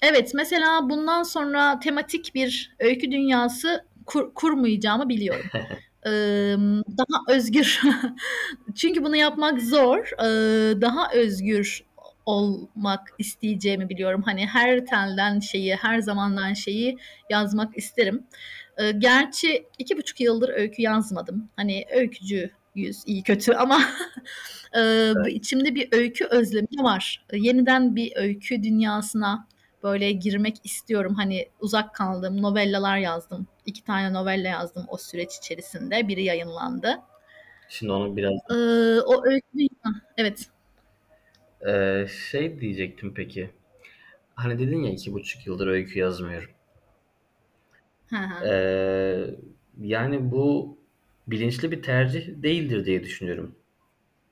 Evet, 0.02 0.32
mesela 0.34 0.90
bundan 0.90 1.22
sonra 1.22 1.80
tematik 1.80 2.34
bir 2.34 2.76
öykü 2.78 3.10
dünyası 3.10 3.84
kur, 4.06 4.34
kurmayacağımı 4.34 5.08
biliyorum. 5.08 5.46
Ee, 6.06 6.10
daha 6.98 7.36
özgür, 7.36 7.80
çünkü 8.74 9.04
bunu 9.04 9.16
yapmak 9.16 9.62
zor. 9.62 10.10
Ee, 10.18 10.80
daha 10.80 11.12
özgür 11.12 11.84
olmak 12.28 13.08
isteyeceğimi 13.18 13.88
biliyorum. 13.88 14.22
Hani 14.22 14.46
her 14.46 14.86
telden 14.86 15.40
şeyi, 15.40 15.76
her 15.76 15.98
zamandan 15.98 16.52
şeyi 16.52 16.98
yazmak 17.30 17.78
isterim. 17.78 18.26
Ee, 18.76 18.90
gerçi 18.90 19.66
iki 19.78 19.96
buçuk 19.96 20.20
yıldır 20.20 20.48
öykü 20.48 20.82
yazmadım. 20.82 21.48
Hani 21.56 21.84
öykücü 21.92 22.50
yüz 22.74 23.02
iyi 23.06 23.22
kötü 23.22 23.52
ama 23.52 23.80
e, 24.76 25.12
içimde 25.28 25.74
bir 25.74 25.88
öykü 25.92 26.24
özlemi 26.24 26.82
var. 26.82 27.24
Yeniden 27.32 27.96
bir 27.96 28.12
öykü 28.16 28.62
dünyasına 28.62 29.46
böyle 29.82 30.12
girmek 30.12 30.56
istiyorum. 30.64 31.14
Hani 31.14 31.48
uzak 31.60 31.94
kaldığım 31.94 32.42
novellalar 32.42 32.98
yazdım. 32.98 33.46
İki 33.66 33.84
tane 33.84 34.12
novella 34.12 34.48
yazdım 34.48 34.84
o 34.88 34.96
süreç 34.96 35.36
içerisinde. 35.36 36.08
Biri 36.08 36.24
yayınlandı. 36.24 36.98
Şimdi 37.68 37.92
onu 37.92 38.16
biraz 38.16 38.34
Ee, 38.50 39.00
o 39.00 39.26
öykü 39.26 39.68
evet. 40.16 40.48
E, 41.66 42.06
şey 42.30 42.60
diyecektim 42.60 43.14
peki. 43.14 43.50
Hani 44.34 44.58
dedin 44.58 44.82
ya 44.82 44.92
iki 44.92 45.12
buçuk 45.12 45.46
yıldır 45.46 45.66
öykü 45.66 45.98
yazmıyorum. 45.98 46.50
Hı 48.10 48.16
hı. 48.16 48.46
E, 48.46 48.54
yani 49.80 50.30
bu 50.30 50.78
bilinçli 51.26 51.70
bir 51.70 51.82
tercih 51.82 52.42
değildir 52.42 52.84
diye 52.84 53.04
düşünüyorum. 53.04 53.54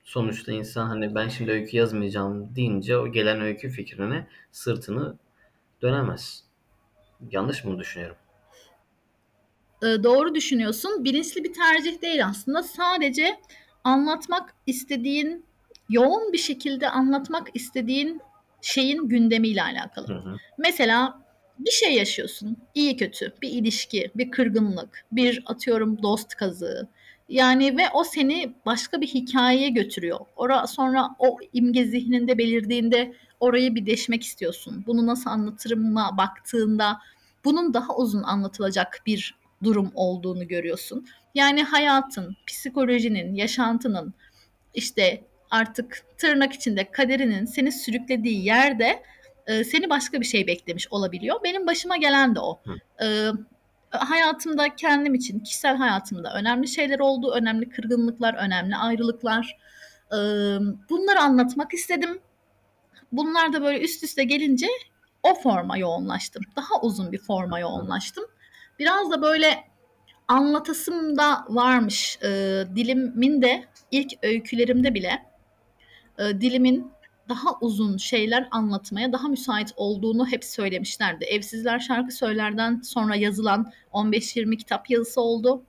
Sonuçta 0.03 0.51
insan 0.51 0.87
hani 0.87 1.15
ben 1.15 1.27
şimdi 1.27 1.51
öykü 1.51 1.77
yazmayacağım 1.77 2.55
deyince 2.55 2.97
o 2.97 3.11
gelen 3.11 3.41
öykü 3.41 3.69
fikrine 3.69 4.27
sırtını 4.51 5.17
dönemez. 5.81 6.43
Yanlış 7.31 7.63
mı 7.63 7.79
düşünüyorum? 7.79 8.17
Ee, 9.83 10.03
doğru 10.03 10.35
düşünüyorsun. 10.35 11.03
Bilinçli 11.03 11.43
bir 11.43 11.53
tercih 11.53 12.01
değil 12.01 12.25
aslında. 12.25 12.63
Sadece 12.63 13.39
anlatmak 13.83 14.53
istediğin, 14.65 15.45
yoğun 15.89 16.33
bir 16.33 16.37
şekilde 16.37 16.89
anlatmak 16.89 17.47
istediğin 17.53 18.21
şeyin 18.61 19.07
gündemiyle 19.07 19.63
alakalı. 19.63 20.07
Hı 20.07 20.13
hı. 20.13 20.35
Mesela 20.57 21.21
bir 21.59 21.71
şey 21.71 21.93
yaşıyorsun. 21.93 22.57
iyi 22.75 22.97
kötü. 22.97 23.33
Bir 23.41 23.49
ilişki, 23.49 24.11
bir 24.15 24.31
kırgınlık, 24.31 25.05
bir 25.11 25.43
atıyorum 25.45 26.03
dost 26.03 26.35
kazığı, 26.35 26.87
Yani 27.29 27.77
ve 27.77 27.83
o 27.93 28.03
seni 28.03 28.53
başka 28.65 29.01
bir 29.01 29.07
hikayeye 29.07 29.69
götürüyor. 29.69 30.19
Ora 30.35 30.67
sonra 30.67 31.09
o 31.19 31.37
imge 31.53 31.85
zihninde 31.85 32.37
belirdiğinde 32.37 33.13
orayı 33.39 33.75
bir 33.75 33.85
deşmek 33.85 34.23
istiyorsun. 34.23 34.83
Bunu 34.87 35.05
nasıl 35.05 35.29
anlatırıma 35.29 36.17
baktığında 36.17 37.01
bunun 37.45 37.73
daha 37.73 37.95
uzun 37.95 38.23
anlatılacak 38.23 39.01
bir 39.05 39.35
durum 39.63 39.91
olduğunu 39.95 40.47
görüyorsun. 40.47 41.07
Yani 41.35 41.63
hayatın, 41.63 42.35
psikolojinin, 42.47 43.35
yaşantının 43.35 44.13
işte 44.73 45.23
artık 45.51 46.03
tırnak 46.17 46.53
içinde 46.53 46.91
kaderinin 46.91 47.45
seni 47.45 47.71
sürüklediği 47.71 48.45
yerde 48.45 49.03
e, 49.47 49.63
seni 49.63 49.89
başka 49.89 50.19
bir 50.21 50.25
şey 50.25 50.47
beklemiş 50.47 50.87
olabiliyor. 50.91 51.43
Benim 51.43 51.67
başıma 51.67 51.97
gelen 51.97 52.35
de 52.35 52.39
o. 52.39 52.61
E, 53.01 53.29
hayatımda 53.91 54.75
kendim 54.75 55.15
için, 55.15 55.39
kişisel 55.39 55.75
hayatımda 55.75 56.33
önemli 56.33 56.67
şeyler 56.67 56.99
oldu, 56.99 57.31
önemli 57.31 57.69
kırgınlıklar, 57.69 58.33
önemli 58.33 58.75
ayrılıklar. 58.75 59.57
E, 60.11 60.17
bunları 60.89 61.19
anlatmak 61.19 61.73
istedim. 61.73 62.19
Bunlar 63.11 63.53
da 63.53 63.61
böyle 63.61 63.81
üst 63.81 64.03
üste 64.03 64.23
gelince 64.23 64.67
o 65.23 65.33
forma 65.35 65.77
yoğunlaştım. 65.77 66.43
Daha 66.55 66.81
uzun 66.81 67.11
bir 67.11 67.17
forma 67.17 67.59
yoğunlaştım. 67.59 68.23
Biraz 68.79 69.11
da 69.11 69.21
böyle 69.21 69.63
anlatasım 70.27 71.17
da 71.17 71.45
varmış. 71.49 72.19
E, 72.23 72.27
dilimin 72.75 73.41
de 73.41 73.65
ilk 73.91 74.13
öykülerimde 74.23 74.93
bile 74.93 75.25
e, 76.19 76.41
dilimin 76.41 76.91
daha 77.29 77.59
uzun 77.61 77.97
şeyler 77.97 78.47
anlatmaya 78.51 79.13
daha 79.13 79.27
müsait 79.27 79.73
olduğunu 79.75 80.27
hep 80.27 80.45
söylemişlerdi. 80.45 81.25
Evsizler 81.25 81.79
şarkı 81.79 82.15
söylerden 82.15 82.81
sonra 82.81 83.15
yazılan 83.15 83.71
15-20 83.93 84.57
kitap 84.57 84.89
yazısı 84.89 85.21
oldu. 85.21 85.63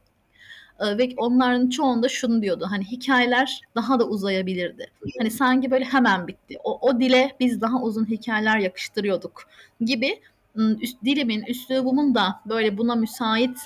E, 0.81 0.99
ve 0.99 1.15
onların 1.17 1.69
çoğunda 1.69 2.09
şunu 2.09 2.43
diyordu. 2.43 2.67
Hani 2.71 2.85
hikayeler 2.85 3.61
daha 3.75 4.01
da 4.01 4.09
uzayabilirdi. 4.09 4.91
Hani 5.19 5.31
sanki 5.31 5.71
böyle 5.71 5.85
hemen 5.85 6.27
bitti. 6.29 6.57
O, 6.65 6.89
o 6.89 7.01
dile 7.01 7.37
biz 7.41 7.61
daha 7.61 7.83
uzun 7.83 8.07
hikayeler 8.07 8.59
yakıştırıyorduk 8.59 9.49
gibi 9.81 10.21
üst, 10.57 11.05
dilimin, 11.05 11.43
üslubumun 11.43 12.15
da 12.15 12.41
böyle 12.47 12.79
buna 12.79 12.95
müsait 12.95 13.59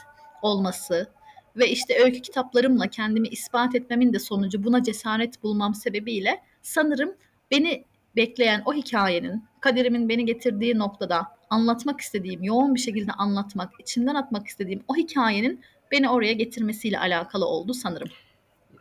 olması 0.43 1.09
ve 1.57 1.71
işte 1.71 2.05
öykü 2.05 2.21
kitaplarımla 2.21 2.87
kendimi 2.87 3.29
ispat 3.29 3.75
etmemin 3.75 4.13
de 4.13 4.19
sonucu 4.19 4.65
buna 4.65 4.83
cesaret 4.83 5.43
bulmam 5.43 5.75
sebebiyle 5.75 6.41
sanırım 6.63 7.15
beni 7.51 7.85
bekleyen 8.17 8.63
o 8.67 8.75
hikayenin, 8.75 9.45
kaderimin 9.61 10.09
beni 10.09 10.27
getirdiği 10.27 10.79
noktada 10.79 11.27
anlatmak 11.51 12.01
istediğim, 12.01 12.43
yoğun 12.43 12.75
bir 12.75 12.81
şekilde 12.81 13.13
anlatmak, 13.13 13.73
içimden 13.79 14.15
atmak 14.15 14.47
istediğim 14.47 14.85
o 14.89 14.97
hikayenin 14.97 15.61
beni 15.93 16.11
oraya 16.11 16.33
getirmesiyle 16.33 16.99
alakalı 16.99 17.47
oldu 17.47 17.75
sanırım. 17.75 18.09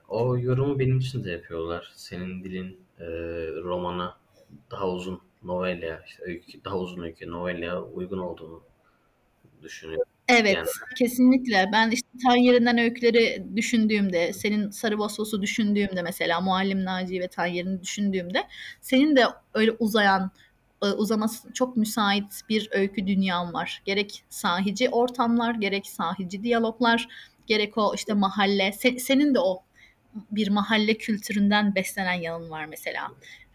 O 0.08 0.38
yorumu 0.38 0.80
benim 0.80 0.98
için 1.00 1.24
de 1.24 1.32
yapıyorlar. 1.32 1.92
Senin 1.96 2.44
dilin 2.44 2.80
e, 3.00 3.06
romana 3.64 4.18
daha 4.72 4.90
uzun 4.90 5.22
novella, 5.44 6.04
işte 6.08 6.24
öykü, 6.24 6.64
daha 6.64 6.78
uzun 6.78 7.04
öykü 7.04 7.32
novella 7.32 7.84
uygun 7.84 8.18
olduğunu 8.18 8.64
düşünüyorum. 9.64 10.11
Evet, 10.32 10.56
yani. 10.56 10.68
kesinlikle. 10.98 11.70
Ben 11.74 11.92
işte 11.92 12.08
Tan 12.24 12.36
Yerinden 12.36 12.78
öyküleri 12.78 13.46
düşündüğümde, 13.56 14.34
senin 14.34 14.70
Sarı 14.70 14.98
Vosvos'u 14.98 15.42
düşündüğümde 15.42 16.02
mesela 16.02 16.42
Muallim 16.42 16.86
Naci 16.86 17.20
ve 17.20 17.28
Tan 17.28 17.46
Yerini 17.46 17.82
düşündüğümde 17.82 18.44
senin 18.82 19.16
de 19.16 19.26
öyle 19.54 19.72
uzayan 19.72 20.32
e, 20.84 20.86
uzaması 20.86 21.54
çok 21.54 21.78
müsait 21.78 22.42
bir 22.50 22.70
öykü 22.72 23.08
dünyam 23.08 23.54
var. 23.54 23.82
Gerek 23.86 24.24
sahici 24.30 24.90
ortamlar, 24.90 25.56
gerek 25.56 25.88
sahici 25.88 26.44
diyaloglar, 26.44 27.08
gerek 27.48 27.78
o 27.78 27.96
işte 27.96 28.14
mahalle. 28.14 28.72
Se, 28.72 29.00
senin 29.00 29.36
de 29.36 29.40
o 29.40 29.64
bir 30.32 30.48
mahalle 30.48 30.94
kültüründen 30.94 31.76
beslenen 31.76 32.14
yanın 32.14 32.50
var 32.50 32.66
mesela. 32.66 33.08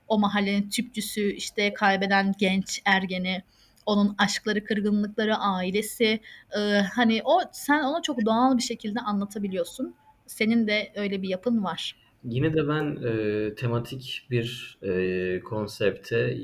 O 0.09 0.18
mahallenin 0.18 0.71
tüpçüsü, 0.71 1.33
işte 1.33 1.75
kaybeden 1.75 2.35
genç 2.38 2.83
ergeni, 2.85 3.42
onun 3.87 4.14
aşkları, 4.19 4.64
kırgınlıkları, 4.64 5.37
ailesi. 5.37 6.21
E, 6.59 6.61
hani 6.95 7.23
o 7.25 7.40
sen 7.52 7.83
onu 7.83 8.02
çok 8.02 8.26
doğal 8.26 8.56
bir 8.56 8.63
şekilde 8.63 9.00
anlatabiliyorsun. 9.00 9.95
Senin 10.26 10.67
de 10.67 10.93
öyle 10.97 11.23
bir 11.23 11.28
yapın 11.28 11.65
var. 11.65 11.97
Yine 12.25 12.54
de 12.54 12.69
ben 12.69 12.97
e, 12.97 13.54
tematik 13.54 14.26
bir 14.30 14.78
e, 14.82 15.41
konsepte 15.41 16.39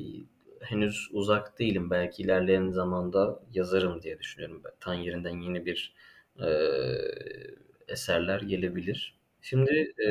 henüz 0.61 1.09
uzak 1.13 1.59
değilim. 1.59 1.91
Belki 1.91 2.23
ilerleyen 2.23 2.71
zamanda 2.71 3.43
yazarım 3.55 4.03
diye 4.03 4.19
düşünüyorum. 4.19 4.63
Tan 4.81 4.95
yerinden 4.95 5.41
yeni 5.41 5.67
bir 5.67 5.95
e, 6.39 6.49
eserler 7.89 8.41
gelebilir. 8.41 9.19
Şimdi 9.41 9.93
e, 10.09 10.11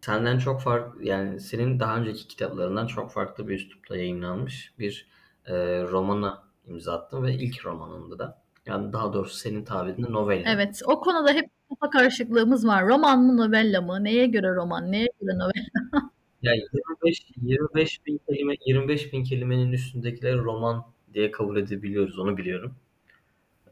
senden 0.00 0.38
çok 0.38 0.60
farklı 0.60 1.04
yani 1.04 1.40
senin 1.40 1.80
daha 1.80 1.96
önceki 1.96 2.28
kitaplarından 2.28 2.86
çok 2.86 3.12
farklı 3.12 3.48
bir 3.48 3.54
üslupla 3.54 3.96
yayınlanmış 3.96 4.72
bir 4.78 5.06
e, 5.46 5.82
romana 5.82 6.42
imza 6.66 6.92
attım 6.92 7.24
ve 7.24 7.34
ilk 7.34 7.66
romanında 7.66 8.18
da. 8.18 8.42
Yani 8.66 8.92
daha 8.92 9.12
doğrusu 9.12 9.36
senin 9.36 9.64
tabirinde 9.64 10.12
novella. 10.12 10.50
Evet, 10.50 10.82
o 10.86 11.00
konuda 11.00 11.32
hep 11.32 11.50
kafa 11.68 11.90
karışıklığımız 11.90 12.66
var. 12.66 12.86
Roman 12.86 13.22
mı, 13.22 13.36
novella 13.36 13.80
mı? 13.80 14.04
Neye 14.04 14.26
göre 14.26 14.54
roman, 14.54 14.92
neye 14.92 15.08
göre 15.20 15.38
novella? 15.38 16.10
yani 16.42 16.60
25 17.02 17.26
25 17.42 18.06
bin 18.06 18.20
kelime 18.28 18.54
25 18.66 19.12
bin 19.12 19.24
kelimenin 19.24 19.72
üstündekileri 19.72 20.38
roman 20.38 20.84
diye 21.14 21.30
kabul 21.30 21.56
edebiliyoruz. 21.56 22.18
Onu 22.18 22.36
biliyorum. 22.36 22.74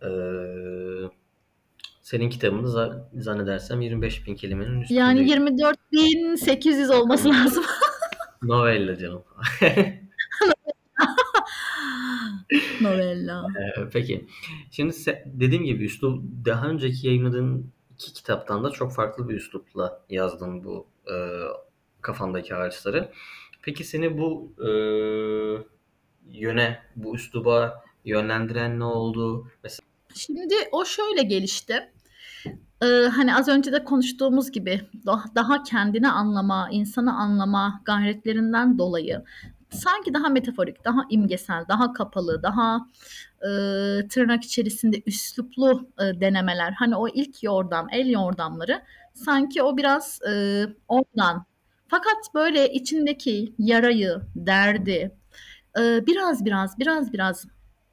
Ee, 0.02 0.08
senin 2.02 2.30
kitabında 2.30 3.08
zannedersem 3.14 3.80
25 3.80 4.26
bin 4.26 4.34
kelimenin 4.34 4.80
üstünde. 4.80 4.98
Yani 4.98 5.28
24 5.28 5.78
bin 5.92 6.34
800 6.34 6.90
olması 6.90 7.28
lazım. 7.28 7.64
Novella 8.42 8.98
canım. 8.98 9.24
Novella. 12.90 13.46
Ee, 13.76 13.88
peki. 13.92 14.26
Şimdi 14.70 14.94
dediğim 15.26 15.64
gibi 15.64 15.84
üslup 15.84 16.24
daha 16.44 16.68
önceki 16.68 17.06
yayınladığın 17.06 17.72
iki 17.94 18.12
kitaptan 18.12 18.64
da 18.64 18.70
çok 18.70 18.92
farklı 18.92 19.28
bir 19.28 19.34
üslupla 19.34 20.02
yazdın 20.10 20.64
bu 20.64 20.86
e, 21.06 21.14
kafandaki 22.00 22.54
ağaçları. 22.54 23.12
Peki 23.62 23.84
seni 23.84 24.18
bu 24.18 24.52
e, 24.58 24.70
yöne, 26.38 26.78
bu 26.96 27.14
üsluba 27.14 27.84
yönlendiren 28.04 28.80
ne 28.80 28.84
oldu? 28.84 29.46
Mesela... 29.62 29.86
Şimdi 30.14 30.54
o 30.72 30.84
şöyle 30.84 31.22
gelişti. 31.22 31.92
Ee, 32.82 32.86
hani 32.86 33.36
az 33.36 33.48
önce 33.48 33.72
de 33.72 33.84
konuştuğumuz 33.84 34.50
gibi 34.50 34.80
daha 35.34 35.62
kendini 35.62 36.08
anlama, 36.08 36.68
insanı 36.72 37.16
anlama 37.16 37.82
gayretlerinden 37.84 38.78
dolayı 38.78 39.24
sanki 39.70 40.14
daha 40.14 40.28
metaforik, 40.28 40.84
daha 40.84 41.00
imgesel, 41.10 41.64
daha 41.68 41.92
kapalı, 41.92 42.42
daha 42.42 42.86
e, 43.42 43.48
tırnak 44.08 44.44
içerisinde 44.44 45.02
üsluplu 45.06 45.88
e, 46.00 46.20
denemeler. 46.20 46.72
Hani 46.72 46.96
o 46.96 47.08
ilk 47.08 47.42
yordam, 47.42 47.86
el 47.92 48.06
yordamları 48.10 48.82
sanki 49.14 49.62
o 49.62 49.76
biraz 49.76 50.22
e, 50.22 50.64
oradan. 50.88 51.44
Fakat 51.88 52.34
böyle 52.34 52.72
içindeki 52.72 53.54
yarayı, 53.58 54.20
derdi 54.36 55.16
e, 55.78 56.06
biraz 56.06 56.44
biraz 56.44 56.78
biraz 56.78 57.12
biraz 57.12 57.46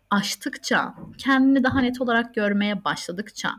aştıkça, 0.10 0.96
kendini 1.18 1.64
daha 1.64 1.82
net 1.82 2.02
olarak 2.02 2.36
görmeye 2.36 2.84
başladıkça 2.84 3.52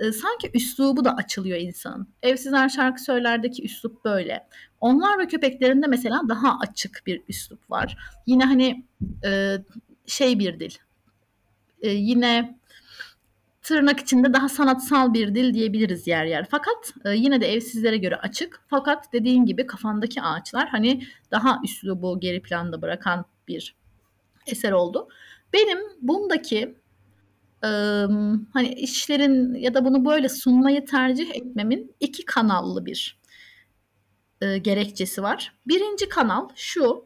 sanki 0.00 0.50
üslubu 0.54 1.04
da 1.04 1.16
açılıyor 1.16 1.58
insanın. 1.58 2.08
Evsizler 2.22 2.68
şarkı 2.68 3.02
söylerdeki 3.02 3.64
üslup 3.64 4.04
böyle. 4.04 4.48
Onlar 4.80 5.18
ve 5.18 5.26
köpeklerinde 5.26 5.86
mesela 5.86 6.22
daha 6.28 6.58
açık 6.58 7.02
bir 7.06 7.22
üslup 7.28 7.70
var. 7.70 7.96
Yine 8.26 8.44
hani 8.44 8.84
şey 10.06 10.38
bir 10.38 10.60
dil. 10.60 10.70
Yine 11.82 12.58
tırnak 13.62 14.00
içinde 14.00 14.32
daha 14.32 14.48
sanatsal 14.48 15.14
bir 15.14 15.34
dil 15.34 15.54
diyebiliriz 15.54 16.06
yer 16.06 16.24
yer. 16.24 16.46
Fakat 16.50 16.94
yine 17.14 17.40
de 17.40 17.52
evsizlere 17.52 17.96
göre 17.96 18.16
açık. 18.16 18.60
Fakat 18.68 19.12
dediğin 19.12 19.46
gibi 19.46 19.66
kafandaki 19.66 20.22
ağaçlar 20.22 20.68
hani 20.68 21.02
daha 21.30 21.60
üslubu 21.64 22.20
geri 22.20 22.42
planda 22.42 22.82
bırakan 22.82 23.24
bir 23.48 23.76
eser 24.46 24.72
oldu. 24.72 25.08
Benim 25.52 25.78
bundaki 26.00 26.74
hani 28.52 28.74
işlerin 28.74 29.54
ya 29.54 29.74
da 29.74 29.84
bunu 29.84 30.04
böyle 30.04 30.28
sunmayı 30.28 30.84
tercih 30.84 31.34
etmemin 31.34 31.94
iki 32.00 32.24
kanallı 32.24 32.86
bir 32.86 33.20
e, 34.40 34.58
gerekçesi 34.58 35.22
var. 35.22 35.54
Birinci 35.66 36.08
kanal 36.08 36.48
şu. 36.54 37.04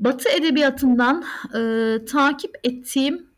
Batı 0.00 0.28
edebiyatından 0.28 1.24
e, 1.54 2.04
takip 2.04 2.54
ettiğim 2.64 3.30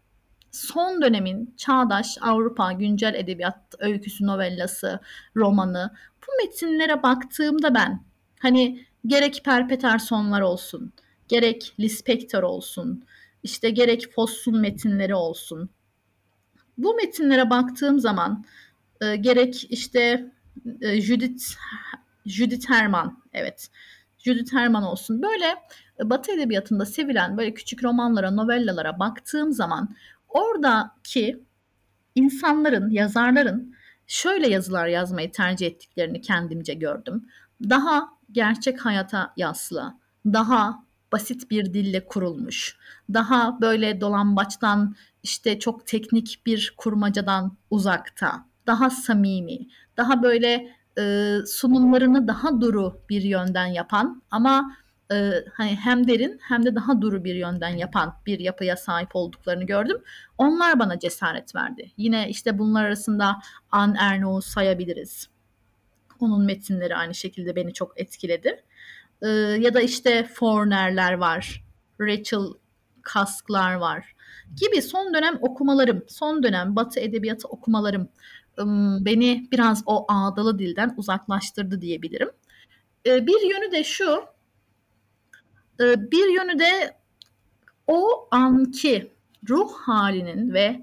son 0.52 1.02
dönemin 1.02 1.54
çağdaş 1.56 2.18
Avrupa 2.20 2.72
güncel 2.72 3.14
edebiyat 3.14 3.74
öyküsü, 3.78 4.26
novellası, 4.26 5.00
romanı 5.36 5.90
bu 6.22 6.46
metinlere 6.46 7.02
baktığımda 7.02 7.74
ben 7.74 8.04
hani 8.38 8.84
gerek 9.06 9.42
Perpetersonlar 9.44 10.40
olsun, 10.40 10.92
gerek 11.28 11.74
Lispector 11.80 12.42
olsun, 12.42 13.04
işte 13.42 13.70
gerek 13.70 14.12
Foss'un 14.14 14.60
metinleri 14.60 15.14
olsun. 15.14 15.70
Bu 16.82 16.94
metinlere 16.94 17.50
baktığım 17.50 17.98
zaman 17.98 18.44
e, 19.00 19.16
gerek 19.16 19.66
işte 19.70 20.32
e, 20.80 21.00
Judith 21.00 21.44
Judith 22.26 22.70
Herman 22.70 23.22
evet 23.32 23.70
Judith 24.18 24.52
Herman 24.52 24.82
olsun 24.82 25.22
böyle 25.22 25.54
Batı 26.04 26.32
edebiyatında 26.32 26.86
sevilen 26.86 27.36
böyle 27.36 27.54
küçük 27.54 27.84
romanlara, 27.84 28.30
novellalara 28.30 28.98
baktığım 28.98 29.52
zaman 29.52 29.88
oradaki 30.28 31.44
insanların, 32.14 32.90
yazarların 32.90 33.74
şöyle 34.06 34.48
yazılar 34.48 34.86
yazmayı 34.86 35.32
tercih 35.32 35.66
ettiklerini 35.66 36.20
kendimce 36.20 36.74
gördüm. 36.74 37.28
Daha 37.62 38.08
gerçek 38.32 38.86
hayata 38.86 39.32
yaslı, 39.36 39.94
daha 40.26 40.84
basit 41.12 41.50
bir 41.50 41.74
dille 41.74 42.04
kurulmuş, 42.04 42.76
daha 43.14 43.60
böyle 43.60 44.00
dolambaçtan 44.00 44.96
işte 45.22 45.58
çok 45.58 45.86
teknik 45.86 46.42
bir 46.46 46.74
kurmacadan 46.76 47.56
uzakta, 47.70 48.46
daha 48.66 48.90
samimi, 48.90 49.58
daha 49.96 50.22
böyle 50.22 50.74
e, 50.98 51.36
sunumlarını 51.46 52.28
daha 52.28 52.60
duru 52.60 53.00
bir 53.08 53.22
yönden 53.22 53.66
yapan 53.66 54.22
ama 54.30 54.76
e, 55.12 55.30
hani 55.54 55.76
hem 55.76 56.08
derin 56.08 56.40
hem 56.42 56.64
de 56.64 56.74
daha 56.74 57.00
duru 57.00 57.24
bir 57.24 57.34
yönden 57.34 57.68
yapan 57.68 58.14
bir 58.26 58.38
yapıya 58.38 58.76
sahip 58.76 59.16
olduklarını 59.16 59.64
gördüm. 59.64 59.96
Onlar 60.38 60.78
bana 60.78 60.98
cesaret 60.98 61.54
verdi. 61.54 61.92
Yine 61.96 62.28
işte 62.28 62.58
bunlar 62.58 62.84
arasında 62.84 63.40
Anne 63.70 63.98
Ernaux'u 64.00 64.50
sayabiliriz. 64.50 65.28
Onun 66.20 66.44
metinleri 66.44 66.96
aynı 66.96 67.14
şekilde 67.14 67.56
beni 67.56 67.72
çok 67.72 68.00
etkiledi. 68.00 68.62
E, 69.22 69.28
ya 69.28 69.74
da 69.74 69.80
işte 69.80 70.24
Forner'ler 70.34 71.12
var. 71.12 71.64
Rachel 72.00 72.46
Kask'lar 73.02 73.74
var 73.74 74.14
gibi 74.56 74.82
son 74.82 75.14
dönem 75.14 75.38
okumalarım, 75.40 76.04
son 76.08 76.42
dönem 76.42 76.76
Batı 76.76 77.00
edebiyatı 77.00 77.48
okumalarım 77.48 78.08
beni 79.04 79.48
biraz 79.52 79.82
o 79.86 80.06
ağdalı 80.08 80.58
dilden 80.58 80.94
uzaklaştırdı 80.96 81.80
diyebilirim. 81.80 82.30
Bir 83.06 83.50
yönü 83.50 83.72
de 83.72 83.84
şu, 83.84 84.24
bir 85.80 86.34
yönü 86.34 86.58
de 86.58 86.96
o 87.86 88.28
anki 88.30 89.12
ruh 89.48 89.72
halinin 89.72 90.54
ve 90.54 90.80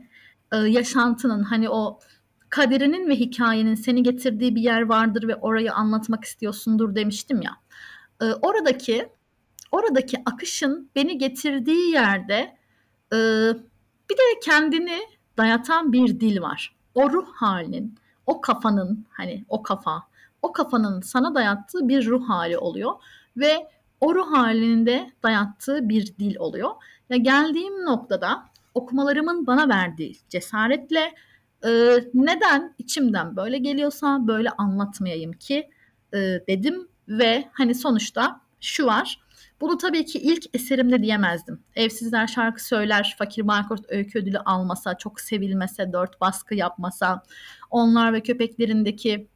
yaşantının 0.54 1.44
hani 1.44 1.70
o 1.70 2.00
kaderinin 2.50 3.10
ve 3.10 3.16
hikayenin 3.16 3.76
seni 3.76 4.04
getirdiği 4.04 4.56
bir 4.56 4.62
yer 4.62 4.82
vardır 4.82 5.28
ve 5.28 5.36
orayı 5.36 5.74
anlatmak 5.74 6.24
istiyorsundur 6.24 6.96
demiştim 6.96 7.42
ya. 7.42 7.52
Oradaki 8.42 9.10
oradaki 9.72 10.18
akışın 10.26 10.92
beni 10.96 11.18
getirdiği 11.18 11.92
yerde 11.92 12.58
bir 14.10 14.18
de 14.18 14.40
kendini 14.44 15.00
dayatan 15.38 15.94
bir 15.94 16.20
dil 16.20 16.42
var 16.42 16.78
o 16.98 17.10
ruh 17.10 17.28
halinin, 17.36 17.96
o 18.26 18.42
kafanın 18.42 19.06
hani 19.10 19.46
o 19.50 19.64
kafa, 19.64 20.04
o 20.42 20.52
kafanın 20.52 21.02
sana 21.02 21.36
dayattığı 21.36 21.90
bir 21.90 22.06
ruh 22.06 22.30
hali 22.30 22.58
oluyor 22.58 22.92
ve 23.38 23.68
o 24.02 24.16
ruh 24.16 24.32
halinde 24.32 25.12
dayattığı 25.24 25.90
bir 25.90 26.18
dil 26.20 26.36
oluyor. 26.38 26.72
Ya 27.10 27.18
geldiğim 27.18 27.86
noktada 27.86 28.46
okumalarımın 28.74 29.48
bana 29.48 29.70
verdiği 29.70 30.18
cesaretle 30.30 31.14
e, 31.66 31.70
neden 32.14 32.76
içimden 32.78 33.36
böyle 33.36 33.58
geliyorsa 33.58 34.28
böyle 34.28 34.50
anlatmayayım 34.50 35.34
ki 35.34 35.70
e, 36.14 36.18
dedim 36.48 36.88
ve 37.08 37.50
hani 37.54 37.76
sonuçta 37.76 38.42
şu 38.62 38.86
var 38.86 39.20
bunu 39.62 39.78
tabii 39.78 40.06
ki 40.06 40.20
ilk 40.20 40.44
eserimde 40.54 41.02
diyemezdim. 41.02 41.64
Evsizler 41.76 42.28
şarkı 42.28 42.66
söyler, 42.66 43.16
Fakir 43.20 43.48
Baykurt 43.48 43.86
öykü 43.90 44.20
ödülü 44.20 44.38
almasa, 44.38 44.98
çok 44.98 45.22
sevilmese, 45.22 45.94
dört 45.94 46.22
baskı 46.22 46.56
yapmasa, 46.56 47.24
onlar 47.70 48.14
ve 48.14 48.22
köpeklerindeki 48.22 49.28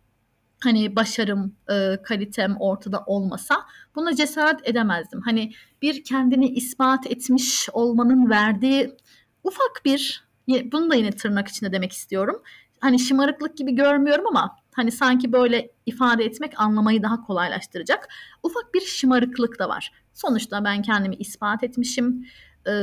hani 0.63 0.95
başarım, 0.95 1.55
e, 1.71 1.97
kalitem 2.03 2.55
ortada 2.60 3.03
olmasa 3.05 3.55
buna 3.95 4.15
cesaret 4.15 4.69
edemezdim. 4.69 5.21
Hani 5.21 5.51
bir 5.81 6.03
kendini 6.03 6.47
ispat 6.47 7.12
etmiş 7.12 7.69
olmanın 7.73 8.29
verdiği 8.29 8.95
ufak 9.43 9.81
bir, 9.86 10.23
bunu 10.47 10.91
da 10.91 10.95
yine 10.95 11.12
tırnak 11.12 11.47
içinde 11.47 11.71
demek 11.71 11.91
istiyorum. 11.91 12.41
Hani 12.79 12.99
şımarıklık 12.99 13.57
gibi 13.57 13.75
görmüyorum 13.75 14.27
ama 14.27 14.62
Hani 14.73 14.91
sanki 14.91 15.34
böyle 15.34 15.71
ifade 15.86 16.25
etmek 16.25 16.60
anlamayı 16.60 17.03
daha 17.03 17.21
kolaylaştıracak. 17.21 18.07
Ufak 18.43 18.73
bir 18.73 18.81
şımarıklık 18.81 19.60
da 19.60 19.69
var. 19.69 19.91
Sonuçta 20.13 20.63
ben 20.63 20.82
kendimi 20.82 21.15
ispat 21.15 21.63
etmişim 21.63 22.26
e, 22.67 22.74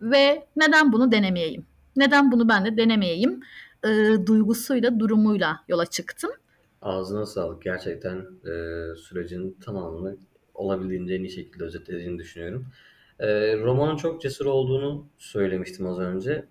ve 0.00 0.46
neden 0.56 0.92
bunu 0.92 1.12
denemeyeyim? 1.12 1.66
Neden 1.96 2.32
bunu 2.32 2.48
ben 2.48 2.64
de 2.64 2.76
denemeyeyim? 2.76 3.40
E, 3.84 3.88
duygusuyla, 4.26 5.00
durumuyla 5.00 5.60
yola 5.68 5.86
çıktım. 5.86 6.30
Ağzına 6.82 7.26
sağlık. 7.26 7.62
Gerçekten 7.62 8.16
e, 8.18 8.52
sürecin 8.96 9.56
tamamını 9.64 10.16
olabildiğince 10.54 11.14
en 11.14 11.20
iyi 11.20 11.30
şekilde 11.30 11.64
özetlediğini 11.64 12.18
düşünüyorum. 12.18 12.66
E, 13.18 13.28
romanın 13.56 13.96
çok 13.96 14.22
cesur 14.22 14.46
olduğunu 14.46 15.08
söylemiştim 15.18 15.86
az 15.86 15.98
önce. 15.98 16.44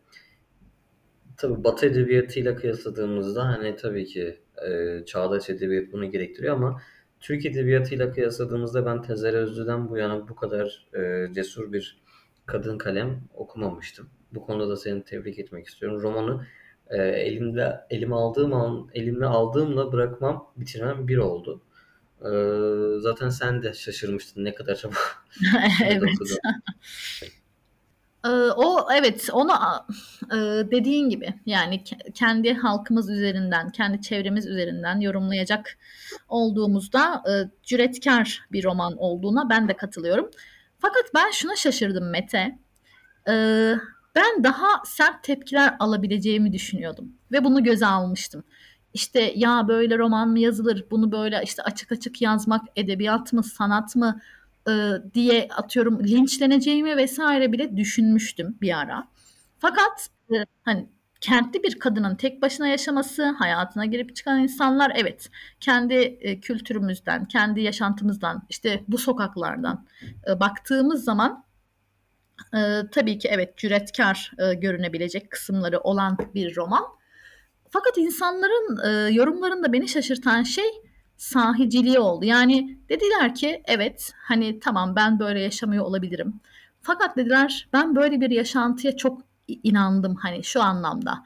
Tabii 1.37 1.63
Batı 1.63 1.85
edebiyatıyla 1.85 2.55
kıyasladığımızda 2.55 3.45
hani 3.45 3.75
tabii 3.75 4.05
ki 4.05 4.39
e, 4.67 5.05
çağdaş 5.05 5.49
edebiyat 5.49 5.91
bunu 5.91 6.11
gerektiriyor 6.11 6.55
ama 6.55 6.81
Türk 7.19 7.45
edebiyatıyla 7.45 8.11
kıyasladığımızda 8.11 8.85
ben 8.85 9.01
Tezer 9.01 9.33
Özlü'den 9.33 9.89
bu 9.89 9.97
yana 9.97 10.29
bu 10.29 10.35
kadar 10.35 10.87
e, 10.93 11.33
cesur 11.33 11.73
bir 11.73 12.01
kadın 12.45 12.77
kalem 12.77 13.21
okumamıştım. 13.33 14.09
Bu 14.31 14.45
konuda 14.45 14.69
da 14.69 14.77
seni 14.77 15.03
tebrik 15.03 15.39
etmek 15.39 15.67
istiyorum. 15.67 16.01
Romanı 16.01 16.47
e, 16.89 16.97
elimde 17.03 17.79
elime 17.89 18.15
aldığım 18.15 18.53
an 18.53 18.89
elimle 18.93 19.25
aldığımla 19.25 19.91
bırakmam 19.91 20.51
bitirmem 20.57 21.07
bir 21.07 21.17
oldu. 21.17 21.61
E, 22.21 22.29
zaten 22.99 23.29
sen 23.29 23.63
de 23.63 23.73
şaşırmıştın 23.73 24.45
ne 24.45 24.55
kadar 24.55 24.75
çabuk. 24.75 25.25
evet. 25.85 26.09
O 28.55 28.87
evet 28.93 29.29
onu 29.31 29.51
dediğin 30.71 31.09
gibi 31.09 31.33
yani 31.45 31.83
kendi 32.13 32.53
halkımız 32.53 33.09
üzerinden, 33.09 33.69
kendi 33.69 34.01
çevremiz 34.01 34.47
üzerinden 34.47 34.99
yorumlayacak 34.99 35.77
olduğumuzda 36.27 37.23
cüretkar 37.63 38.41
bir 38.51 38.63
roman 38.63 38.97
olduğuna 38.97 39.49
ben 39.49 39.67
de 39.67 39.75
katılıyorum. 39.75 40.31
Fakat 40.79 41.03
ben 41.15 41.31
şuna 41.31 41.55
şaşırdım 41.55 42.09
Mete. 42.09 42.59
Ben 44.15 44.43
daha 44.43 44.67
sert 44.85 45.23
tepkiler 45.23 45.75
alabileceğimi 45.79 46.53
düşünüyordum 46.53 47.11
ve 47.31 47.43
bunu 47.43 47.63
göze 47.63 47.85
almıştım. 47.85 48.43
İşte 48.93 49.33
ya 49.35 49.67
böyle 49.67 49.97
roman 49.97 50.29
mı 50.29 50.39
yazılır? 50.39 50.85
Bunu 50.91 51.11
böyle 51.11 51.41
işte 51.43 51.63
açık 51.63 51.91
açık 51.91 52.21
yazmak 52.21 52.61
edebiyat 52.75 53.33
mı, 53.33 53.43
sanat 53.43 53.95
mı? 53.95 54.21
E, 54.69 54.73
diye 55.13 55.47
atıyorum 55.55 56.03
linçleneceğimi 56.03 56.97
vesaire 56.97 57.51
bile 57.51 57.77
düşünmüştüm 57.77 58.57
bir 58.61 58.77
ara. 58.77 59.07
Fakat 59.59 60.09
e, 60.31 60.35
hani 60.63 60.87
kentli 61.21 61.63
bir 61.63 61.79
kadının 61.79 62.15
tek 62.15 62.41
başına 62.41 62.67
yaşaması, 62.67 63.25
hayatına 63.25 63.85
girip 63.85 64.15
çıkan 64.15 64.39
insanlar 64.39 64.91
evet 64.95 65.29
kendi 65.59 65.93
e, 65.93 66.39
kültürümüzden, 66.39 67.25
kendi 67.25 67.61
yaşantımızdan, 67.61 68.43
işte 68.49 68.83
bu 68.87 68.97
sokaklardan 68.97 69.85
e, 70.29 70.39
baktığımız 70.39 71.03
zaman 71.03 71.45
e, 72.53 72.81
tabii 72.91 73.19
ki 73.19 73.27
evet 73.31 73.57
cüretkar 73.57 74.31
e, 74.39 74.53
görünebilecek 74.53 75.31
kısımları 75.31 75.79
olan 75.79 76.17
bir 76.35 76.55
roman. 76.55 76.83
Fakat 77.69 77.97
insanların 77.97 78.77
e, 78.87 79.13
yorumlarında 79.13 79.73
beni 79.73 79.87
şaşırtan 79.87 80.43
şey 80.43 80.86
sahiciliği 81.17 81.99
oldu. 81.99 82.25
Yani 82.25 82.77
dediler 82.89 83.35
ki 83.35 83.61
evet 83.65 84.13
hani 84.17 84.59
tamam 84.59 84.95
ben 84.95 85.19
böyle 85.19 85.39
yaşamıyor 85.39 85.85
olabilirim. 85.85 86.39
Fakat 86.81 87.17
dediler 87.17 87.67
ben 87.73 87.95
böyle 87.95 88.21
bir 88.21 88.29
yaşantıya 88.29 88.97
çok 88.97 89.21
inandım 89.47 90.15
hani 90.15 90.43
şu 90.43 90.61
anlamda. 90.61 91.23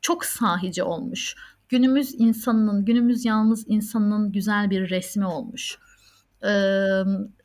Çok 0.00 0.24
sahici 0.24 0.82
olmuş. 0.82 1.36
Günümüz 1.68 2.14
insanının, 2.18 2.84
günümüz 2.84 3.24
yalnız 3.24 3.64
insanının 3.68 4.32
güzel 4.32 4.70
bir 4.70 4.90
resmi 4.90 5.26
olmuş. 5.26 5.78
Ee, 6.44 7.02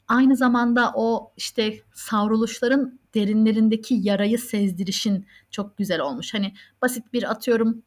aynı 0.08 0.36
zamanda 0.36 0.92
o 0.96 1.34
işte 1.38 1.80
savruluşların 1.94 3.00
derinlerindeki 3.16 3.96
yarayı 4.02 4.40
sezdirişin 4.40 5.26
çok 5.52 5.78
güzel 5.78 6.00
olmuş. 6.00 6.34
Hani 6.34 6.54
basit 6.82 7.14
bir 7.14 7.32
atıyorum 7.32 7.84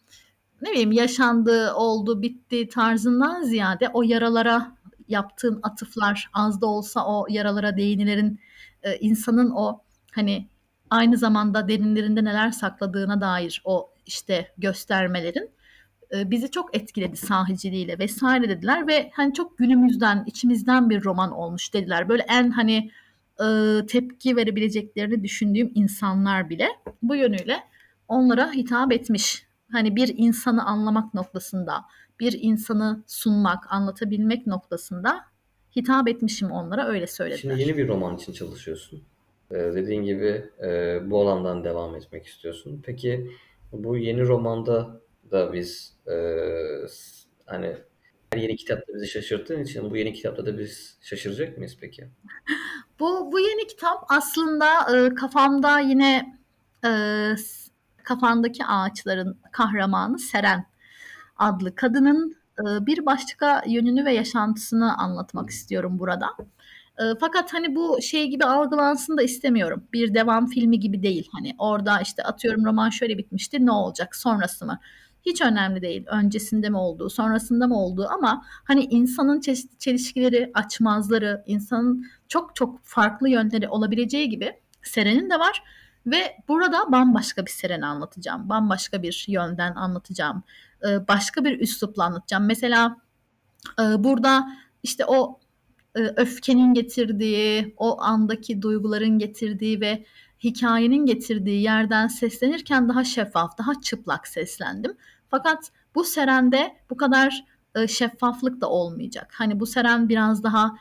ne 0.62 0.70
bileyim 0.70 0.92
yaşandı, 0.92 1.72
oldu, 1.74 2.22
bitti 2.22 2.68
tarzından 2.68 3.42
ziyade 3.42 3.88
o 3.88 4.02
yaralara 4.02 4.76
yaptığın 5.08 5.60
atıflar 5.62 6.30
az 6.32 6.60
da 6.60 6.66
olsa 6.66 7.06
o 7.06 7.26
yaralara 7.28 7.76
değinilerin 7.76 8.40
e, 8.82 8.96
insanın 8.96 9.50
o 9.50 9.80
hani 10.12 10.48
aynı 10.90 11.16
zamanda 11.16 11.68
derinlerinde 11.68 12.24
neler 12.24 12.50
sakladığına 12.50 13.20
dair 13.20 13.62
o 13.64 13.90
işte 14.06 14.52
göstermelerin 14.58 15.50
e, 16.14 16.30
bizi 16.30 16.50
çok 16.50 16.76
etkiledi 16.76 17.16
sahiciliğiyle 17.16 17.98
vesaire 17.98 18.48
dediler 18.48 18.86
ve 18.86 19.10
hani 19.14 19.34
çok 19.34 19.58
günümüzden 19.58 20.24
içimizden 20.26 20.90
bir 20.90 21.04
roman 21.04 21.32
olmuş 21.32 21.74
dediler. 21.74 22.08
Böyle 22.08 22.22
en 22.28 22.50
hani 22.50 22.90
e, 23.40 23.46
tepki 23.86 24.36
verebileceklerini 24.36 25.24
düşündüğüm 25.24 25.72
insanlar 25.74 26.50
bile 26.50 26.68
bu 27.02 27.16
yönüyle 27.16 27.56
onlara 28.08 28.52
hitap 28.52 28.92
etmiş 28.92 29.46
hani 29.74 29.96
bir 29.96 30.14
insanı 30.16 30.64
anlamak 30.64 31.14
noktasında, 31.14 31.84
bir 32.20 32.38
insanı 32.40 33.02
sunmak, 33.06 33.72
anlatabilmek 33.72 34.46
noktasında 34.46 35.20
hitap 35.76 36.08
etmişim 36.08 36.50
onlara 36.50 36.86
öyle 36.86 37.06
söylediler. 37.06 37.40
Şimdi 37.40 37.60
yeni 37.60 37.76
bir 37.76 37.88
roman 37.88 38.16
için 38.16 38.32
çalışıyorsun. 38.32 39.02
Ee, 39.50 39.54
dediğin 39.54 40.02
gibi 40.02 40.50
e, 40.62 41.00
bu 41.10 41.20
alandan 41.20 41.64
devam 41.64 41.96
etmek 41.96 42.26
istiyorsun. 42.26 42.82
Peki 42.86 43.30
bu 43.72 43.96
yeni 43.96 44.22
romanda 44.22 45.00
da 45.30 45.52
biz 45.52 45.96
e, 46.06 46.16
hani 47.46 47.76
her 48.32 48.38
yeni 48.38 48.56
kitapta 48.56 48.94
bizi 48.94 49.06
şaşırttığın 49.06 49.62
için 49.62 49.90
bu 49.90 49.96
yeni 49.96 50.12
kitapta 50.12 50.46
da 50.46 50.58
biz 50.58 50.98
şaşıracak 51.00 51.58
mıyız 51.58 51.76
peki? 51.80 52.08
Bu 53.00 53.32
bu 53.32 53.40
yeni 53.40 53.66
kitap 53.66 54.04
aslında 54.08 54.66
e, 54.96 55.14
kafamda 55.14 55.80
yine 55.80 56.38
e, 56.84 56.90
kafandaki 58.04 58.64
ağaçların 58.64 59.38
kahramanı 59.52 60.18
Seren 60.18 60.66
adlı 61.36 61.74
kadının 61.74 62.36
e, 62.58 62.86
bir 62.86 63.06
başka 63.06 63.62
yönünü 63.66 64.04
ve 64.04 64.12
yaşantısını 64.14 64.98
anlatmak 64.98 65.50
istiyorum 65.50 65.98
burada. 65.98 66.26
E, 66.98 67.02
fakat 67.20 67.54
hani 67.54 67.76
bu 67.76 67.98
şey 68.02 68.30
gibi 68.30 68.44
algılansın 68.44 69.16
da 69.16 69.22
istemiyorum. 69.22 69.84
Bir 69.92 70.14
devam 70.14 70.46
filmi 70.46 70.80
gibi 70.80 71.02
değil. 71.02 71.28
Hani 71.32 71.54
orada 71.58 72.00
işte 72.00 72.22
atıyorum 72.22 72.64
roman 72.64 72.90
şöyle 72.90 73.18
bitmişti 73.18 73.66
ne 73.66 73.70
olacak 73.70 74.16
sonrası 74.16 74.66
mı? 74.66 74.78
Hiç 75.26 75.42
önemli 75.42 75.82
değil. 75.82 76.04
Öncesinde 76.06 76.68
mi 76.68 76.76
olduğu, 76.76 77.10
sonrasında 77.10 77.66
mı 77.66 77.78
olduğu 77.78 78.08
ama 78.08 78.44
hani 78.64 78.84
insanın 78.84 79.40
çeşitli 79.40 79.78
çelişkileri, 79.78 80.50
açmazları, 80.54 81.44
insanın 81.46 82.06
çok 82.28 82.56
çok 82.56 82.80
farklı 82.82 83.28
yönleri 83.28 83.68
olabileceği 83.68 84.28
gibi 84.28 84.52
Seren'in 84.82 85.30
de 85.30 85.38
var. 85.38 85.62
Ve 86.06 86.36
burada 86.48 86.92
bambaşka 86.92 87.46
bir 87.46 87.50
Seren'i 87.50 87.86
anlatacağım. 87.86 88.48
Bambaşka 88.48 89.02
bir 89.02 89.24
yönden 89.28 89.74
anlatacağım. 89.74 90.42
Ee, 90.86 91.08
başka 91.08 91.44
bir 91.44 91.60
üslupla 91.60 92.04
anlatacağım. 92.04 92.46
Mesela 92.46 92.96
e, 93.80 94.04
burada 94.04 94.48
işte 94.82 95.04
o 95.06 95.40
e, 95.94 96.00
öfkenin 96.00 96.74
getirdiği, 96.74 97.74
o 97.76 98.02
andaki 98.02 98.62
duyguların 98.62 99.18
getirdiği 99.18 99.80
ve 99.80 100.04
hikayenin 100.44 101.06
getirdiği 101.06 101.62
yerden 101.62 102.06
seslenirken 102.06 102.88
daha 102.88 103.04
şeffaf, 103.04 103.58
daha 103.58 103.80
çıplak 103.80 104.28
seslendim. 104.28 104.96
Fakat 105.28 105.70
bu 105.94 106.04
serende 106.04 106.76
bu 106.90 106.96
kadar 106.96 107.44
e, 107.74 107.88
şeffaflık 107.88 108.60
da 108.60 108.70
olmayacak. 108.70 109.32
Hani 109.34 109.60
bu 109.60 109.66
seren 109.66 110.08
biraz 110.08 110.42
daha 110.42 110.76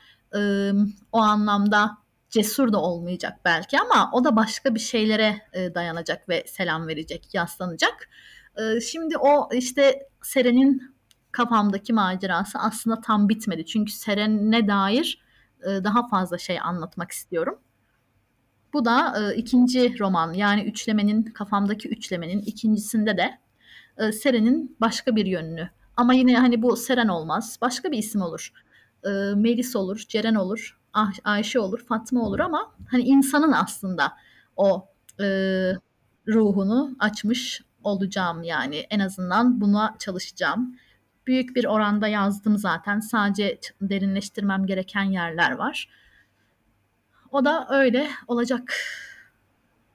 o 1.12 1.18
anlamda 1.18 1.98
cesur 2.34 2.74
da 2.74 2.82
olmayacak 2.82 3.39
belki 3.46 3.80
ama 3.80 4.10
o 4.13 4.24
da 4.24 4.36
başka 4.36 4.76
bir 4.76 4.80
şeylere 4.80 5.41
e, 5.54 5.76
dayanacak 5.76 6.30
ve 6.30 6.43
selam 6.48 6.88
verecek, 6.88 7.34
yaslanacak. 7.34 8.10
E, 8.58 8.82
şimdi 8.82 9.17
o 9.17 9.50
işte 9.54 10.08
Seren'in 10.22 10.96
kafamdaki 11.32 11.93
macerası 11.93 12.60
aslında 12.60 13.02
tam 13.02 13.30
bitmedi. 13.30 13.65
Çünkü 13.65 13.91
Seren'e 13.91 14.67
dair 14.67 15.22
e, 15.63 15.84
daha 15.84 16.08
fazla 16.08 16.38
şey 16.38 16.60
anlatmak 16.60 17.12
istiyorum. 17.12 17.60
Bu 18.74 18.86
da 18.86 19.32
ikinci 19.36 20.00
roman 20.00 20.34
yani 20.34 20.63
üçlemenin 20.63 21.24
kafamdaki 21.24 21.89
üçlemenin 21.89 22.41
ikincisinde 22.41 23.17
de 23.17 23.39
Seren'in 24.12 24.78
başka 24.82 25.15
bir 25.15 25.26
yönünü 25.26 25.69
ama 25.98 26.13
yine 26.13 26.38
hani 26.38 26.62
bu 26.62 26.78
Seren 26.78 27.08
olmaz 27.08 27.58
başka 27.62 27.91
bir 27.91 27.98
isim 27.98 28.22
olur. 28.22 28.52
Melis 29.36 29.76
olur, 29.76 30.06
Ceren 30.10 30.36
olur, 30.36 30.78
Ah, 30.93 31.12
Ayşe 31.23 31.60
olur, 31.60 31.86
Fatma 31.86 32.21
olur 32.27 32.39
ama 32.39 32.75
hani 32.88 33.03
insanın 33.03 33.51
aslında 33.51 34.13
o 34.56 34.88
e, 35.19 35.25
ruhunu 36.27 36.95
açmış 36.99 37.62
olacağım 37.84 38.43
yani 38.43 38.75
en 38.75 38.99
azından 38.99 39.62
buna 39.62 39.95
çalışacağım. 39.99 40.75
Büyük 41.27 41.56
bir 41.56 41.65
oranda 41.65 42.08
yazdım 42.08 42.58
zaten. 42.58 42.99
Sadece 42.99 43.60
derinleştirmem 43.82 44.65
gereken 44.65 45.03
yerler 45.03 45.51
var. 45.51 45.89
O 47.32 47.45
da 47.45 47.67
öyle 47.71 48.08
olacak. 48.27 48.73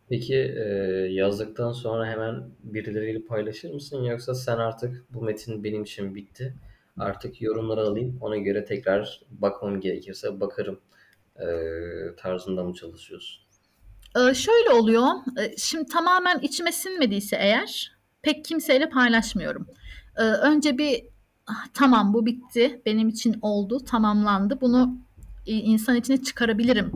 Peki 0.08 0.34
e, 0.34 0.62
yazdıktan 1.11 1.72
sonra 1.72 2.06
hemen 2.06 2.44
birileriyle 2.62 3.22
paylaşır 3.22 3.74
mısın 3.74 4.02
yoksa 4.02 4.34
sen 4.34 4.56
artık 4.58 5.04
bu 5.14 5.22
metin 5.22 5.64
benim 5.64 5.82
için 5.82 6.14
bitti. 6.14 6.54
Artık 6.98 7.42
yorumları 7.42 7.80
alayım 7.80 8.18
ona 8.20 8.37
göre 8.37 8.64
tekrar 8.64 9.20
bakmam 9.30 9.80
gerekirse 9.80 10.40
bakarım 10.40 10.80
e, 11.37 11.46
tarzında 12.16 12.64
mı 12.64 12.74
çalışıyorsun? 12.74 13.42
Ee, 14.16 14.34
şöyle 14.34 14.70
oluyor. 14.70 15.06
e, 15.40 15.56
Şimdi 15.56 15.87
tamamen 15.87 16.38
içime 16.38 16.72
sinmediyse 16.72 17.37
eğer 17.40 17.92
pek 18.22 18.44
kimseyle 18.44 18.88
paylaşmıyorum. 18.88 19.66
Ee, 20.16 20.22
önce 20.22 20.78
bir 20.78 21.04
"Ah, 21.46 21.66
tamam 21.74 22.14
bu 22.14 22.26
bitti. 22.26 22.82
Benim 22.87 23.08
için 23.08 23.38
oldu, 23.42 23.84
tamamlandı. 23.84 24.61
Bunu 24.61 24.96
e, 25.46 25.52
insan 25.52 25.96
içine 25.96 26.22
çıkarabilirim 26.22 26.92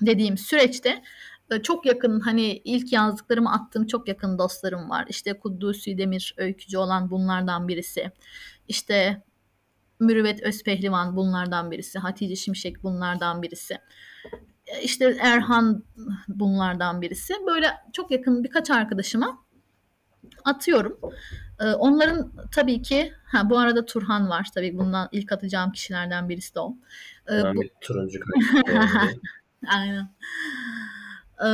dediğim 0.00 0.38
süreçte 0.38 1.02
e, 1.50 1.62
çok 1.62 1.86
yakın 1.86 2.20
hani 2.20 2.42
ilk 2.64 2.92
yazdıklarımı 2.92 3.52
attığım 3.52 3.86
çok 3.86 4.08
yakın 4.08 4.38
dostlarım 4.38 4.90
var. 4.90 5.06
İşte 5.08 5.32
Kudüs'ü 5.38 5.98
Demir 5.98 6.34
öykücü 6.38 6.78
olan 6.78 7.10
bunlardan 7.10 7.68
birisi. 7.68 8.12
İşte 8.68 9.22
Mürüvvet 10.00 10.42
Özpehlivan 10.42 11.16
bunlardan 11.16 11.70
birisi. 11.70 11.98
Hatice 11.98 12.36
Şimşek 12.36 12.82
bunlardan 12.82 13.42
birisi. 13.42 13.78
E, 14.66 14.82
İşte 14.82 15.16
Erhan 15.20 15.84
bunlardan 16.28 17.02
birisi. 17.02 17.34
Böyle 17.46 17.66
çok 17.92 18.10
yakın 18.10 18.44
birkaç 18.44 18.70
arkadaşıma 18.70 19.38
atıyorum. 20.44 20.98
E, 21.60 21.64
Onların 21.64 22.32
tabii 22.52 22.82
ki 22.82 23.12
ha 23.24 23.50
bu 23.50 23.58
arada 23.58 23.84
Turhan 23.84 24.28
var 24.28 24.46
tabii 24.54 24.78
bundan 24.78 25.08
ilk 25.12 25.32
atacağım 25.32 25.72
kişilerden 25.72 26.28
birisi 26.28 26.54
de 26.54 26.60
o. 26.60 26.76
E, 27.28 27.34
Hemen 27.34 27.56
bu- 27.56 27.60
bir 27.62 27.70
turuncu. 27.80 28.18
Aynen. 29.68 30.08
Ee, 31.40 31.46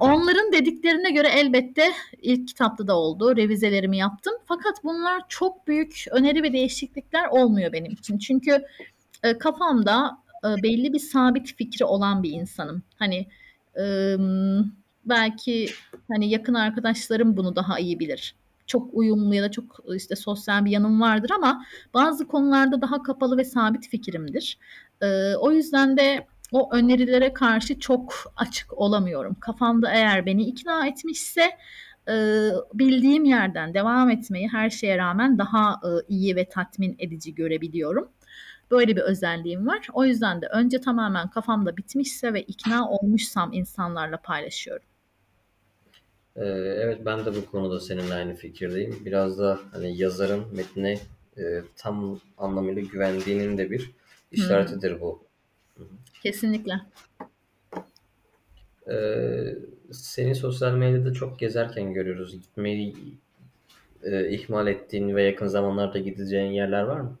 onların 0.00 0.52
dediklerine 0.52 1.10
göre 1.10 1.28
elbette 1.28 1.92
ilk 2.22 2.48
kitapta 2.48 2.86
da 2.86 2.96
oldu. 2.96 3.36
Revizelerimi 3.36 3.96
yaptım. 3.96 4.34
Fakat 4.44 4.84
bunlar 4.84 5.22
çok 5.28 5.66
büyük 5.66 6.04
öneri 6.10 6.42
ve 6.42 6.52
değişiklikler 6.52 7.28
olmuyor 7.28 7.72
benim 7.72 7.92
için. 7.92 8.18
Çünkü 8.18 8.66
e, 9.22 9.38
kafamda 9.38 10.18
e, 10.44 10.62
belli 10.62 10.92
bir 10.92 10.98
sabit 10.98 11.56
fikri 11.56 11.84
olan 11.84 12.22
bir 12.22 12.30
insanım. 12.30 12.82
Hani 12.96 13.26
e, 13.78 14.16
belki 15.04 15.68
hani 16.08 16.30
yakın 16.30 16.54
arkadaşlarım 16.54 17.36
bunu 17.36 17.56
daha 17.56 17.78
iyi 17.78 17.98
bilir. 17.98 18.34
Çok 18.66 18.90
uyumlu 18.92 19.34
ya 19.34 19.42
da 19.42 19.50
çok 19.50 19.80
işte 19.94 20.16
sosyal 20.16 20.64
bir 20.64 20.70
yanım 20.70 21.00
vardır 21.00 21.30
ama 21.30 21.64
bazı 21.94 22.26
konularda 22.26 22.82
daha 22.82 23.02
kapalı 23.02 23.36
ve 23.36 23.44
sabit 23.44 23.88
fikrimdir. 23.88 24.58
E, 25.02 25.34
o 25.36 25.52
yüzden 25.52 25.96
de 25.96 26.26
o 26.52 26.74
önerilere 26.74 27.32
karşı 27.32 27.80
çok 27.80 28.32
açık 28.36 28.78
olamıyorum. 28.78 29.36
Kafamda 29.40 29.90
eğer 29.90 30.26
beni 30.26 30.42
ikna 30.42 30.86
etmişse 30.86 31.50
e, 32.08 32.14
bildiğim 32.74 33.24
yerden 33.24 33.74
devam 33.74 34.10
etmeyi 34.10 34.48
her 34.48 34.70
şeye 34.70 34.98
rağmen 34.98 35.38
daha 35.38 35.80
e, 35.84 35.88
iyi 36.08 36.36
ve 36.36 36.48
tatmin 36.48 36.96
edici 36.98 37.34
görebiliyorum. 37.34 38.08
Böyle 38.70 38.96
bir 38.96 39.00
özelliğim 39.00 39.66
var. 39.66 39.88
O 39.92 40.04
yüzden 40.04 40.42
de 40.42 40.46
önce 40.46 40.80
tamamen 40.80 41.30
kafamda 41.30 41.76
bitmişse 41.76 42.34
ve 42.34 42.42
ikna 42.42 42.90
olmuşsam 42.90 43.52
insanlarla 43.52 44.16
paylaşıyorum. 44.16 44.86
Ee, 46.36 46.44
evet 46.44 47.00
ben 47.04 47.24
de 47.24 47.34
bu 47.34 47.50
konuda 47.50 47.80
seninle 47.80 48.14
aynı 48.14 48.34
fikirdeyim. 48.34 49.02
Biraz 49.04 49.38
da 49.38 49.60
hani 49.72 49.96
yazarın 49.96 50.44
metnine 50.56 50.98
e, 51.38 51.42
tam 51.76 52.20
anlamıyla 52.38 52.82
güvendiğinin 52.82 53.58
de 53.58 53.70
bir 53.70 53.90
işaretidir 54.32 55.00
bu. 55.00 55.26
Kesinlikle. 56.26 56.80
Ee, 58.90 59.54
seni 59.92 60.34
sosyal 60.34 60.72
medyada 60.72 61.12
çok 61.12 61.38
gezerken 61.38 61.92
görüyoruz. 61.92 62.32
Gitmeyi 62.32 62.94
e, 64.02 64.30
ihmal 64.30 64.66
ettiğin 64.66 65.16
ve 65.16 65.22
yakın 65.22 65.46
zamanlarda 65.46 65.98
gideceğin 65.98 66.52
yerler 66.52 66.82
var 66.82 67.00
mı? 67.00 67.18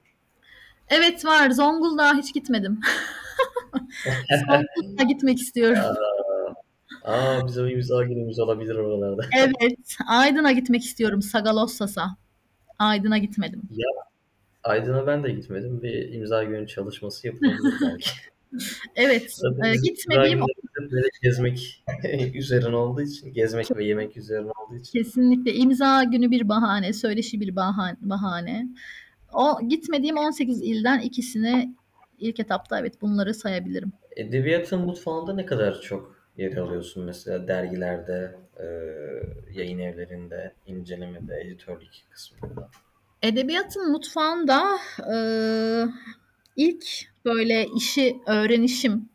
Evet 0.88 1.24
var. 1.24 1.50
Zonguldak'a 1.50 2.18
hiç 2.18 2.34
gitmedim. 2.34 2.80
Zonguldak'a 4.46 5.04
gitmek 5.04 5.38
istiyorum. 5.38 5.82
Aa 7.04 7.46
bize 7.46 7.64
bir 7.64 7.70
imza 7.70 8.04
günümüz 8.04 8.38
olabilir 8.38 8.74
oralarda. 8.74 9.22
Evet. 9.38 9.96
Aydın'a 10.08 10.52
gitmek 10.52 10.84
istiyorum. 10.84 11.22
Sagalossas'a. 11.22 12.16
Aydın'a 12.78 13.18
gitmedim. 13.18 13.62
Ya 13.70 13.88
Aydın'a 14.64 15.06
ben 15.06 15.24
de 15.24 15.30
gitmedim. 15.30 15.82
Bir 15.82 16.12
imza 16.12 16.44
günü 16.44 16.66
çalışması 16.66 17.26
yapılabilir 17.26 17.74
belki. 17.82 18.10
Evet. 18.96 19.32
Zaten 19.34 19.72
e, 19.72 19.76
gitmediğim 19.76 20.40
gezmek 21.22 21.84
üzerine 22.34 22.76
olduğu 22.76 23.02
için, 23.02 23.32
gezmek 23.32 23.76
ve 23.76 23.84
yemek 23.84 24.16
üzerine 24.16 24.50
olduğu 24.50 24.76
için. 24.76 24.98
kesinlikle 24.98 25.54
imza 25.54 26.04
günü 26.04 26.30
bir 26.30 26.48
bahane, 26.48 26.92
söyleşi 26.92 27.40
bir 27.40 27.56
bahane. 27.56 27.96
bahane. 28.00 28.68
O 29.32 29.68
gitmediğim 29.68 30.16
18 30.16 30.62
ilden 30.62 31.00
ikisini 31.00 31.74
ilk 32.18 32.40
etapta 32.40 32.80
evet 32.80 33.02
bunları 33.02 33.34
sayabilirim. 33.34 33.92
Edebiyatın 34.16 34.80
mutfağında 34.80 35.34
ne 35.34 35.46
kadar 35.46 35.80
çok 35.80 36.16
yer 36.36 36.56
alıyorsun 36.56 37.04
mesela 37.04 37.48
dergilerde, 37.48 38.36
e, 38.60 38.66
yayın 39.52 39.78
evlerinde, 39.78 40.52
incelemede, 40.66 41.40
editörlük 41.40 41.90
kısmında? 42.10 42.68
Edebiyatın 43.22 43.92
mutfağında 43.92 44.78
e, 45.12 45.16
ilk 46.56 46.84
böyle 47.24 47.66
işi 47.66 48.20
öğrenişim 48.26 49.08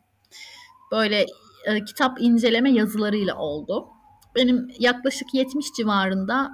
böyle 0.92 1.26
e, 1.64 1.84
kitap 1.84 2.20
inceleme 2.20 2.72
yazılarıyla 2.72 3.36
oldu. 3.36 3.88
Benim 4.34 4.68
yaklaşık 4.78 5.34
70 5.34 5.72
civarında 5.72 6.50